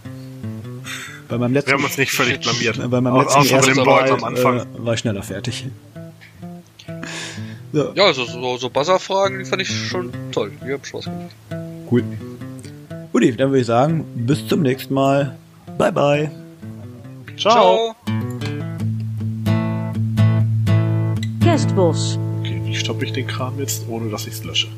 [1.28, 2.76] Bei meinem letzten, wir haben uns nicht völlig blamiert.
[2.91, 4.59] bei meinem Au- letzten Außer ersten Mal am Anfang.
[4.61, 5.66] äh, war ich schneller fertig.
[7.72, 10.53] So, Ja, also so, so Buzzer-Fragen, die fand ich schon toll.
[10.66, 11.36] Die haben Spaß gemacht.
[11.91, 12.03] cool.
[13.12, 15.36] Guti, dann würde ich sagen, bis zum nächsten Mal.
[15.76, 16.30] Bye bye.
[17.36, 17.95] Ciao.
[21.43, 22.18] Kerstbos.
[22.41, 24.68] Okay, wie stoppe ich den Kram jetzt, ohne dass ich es lösche?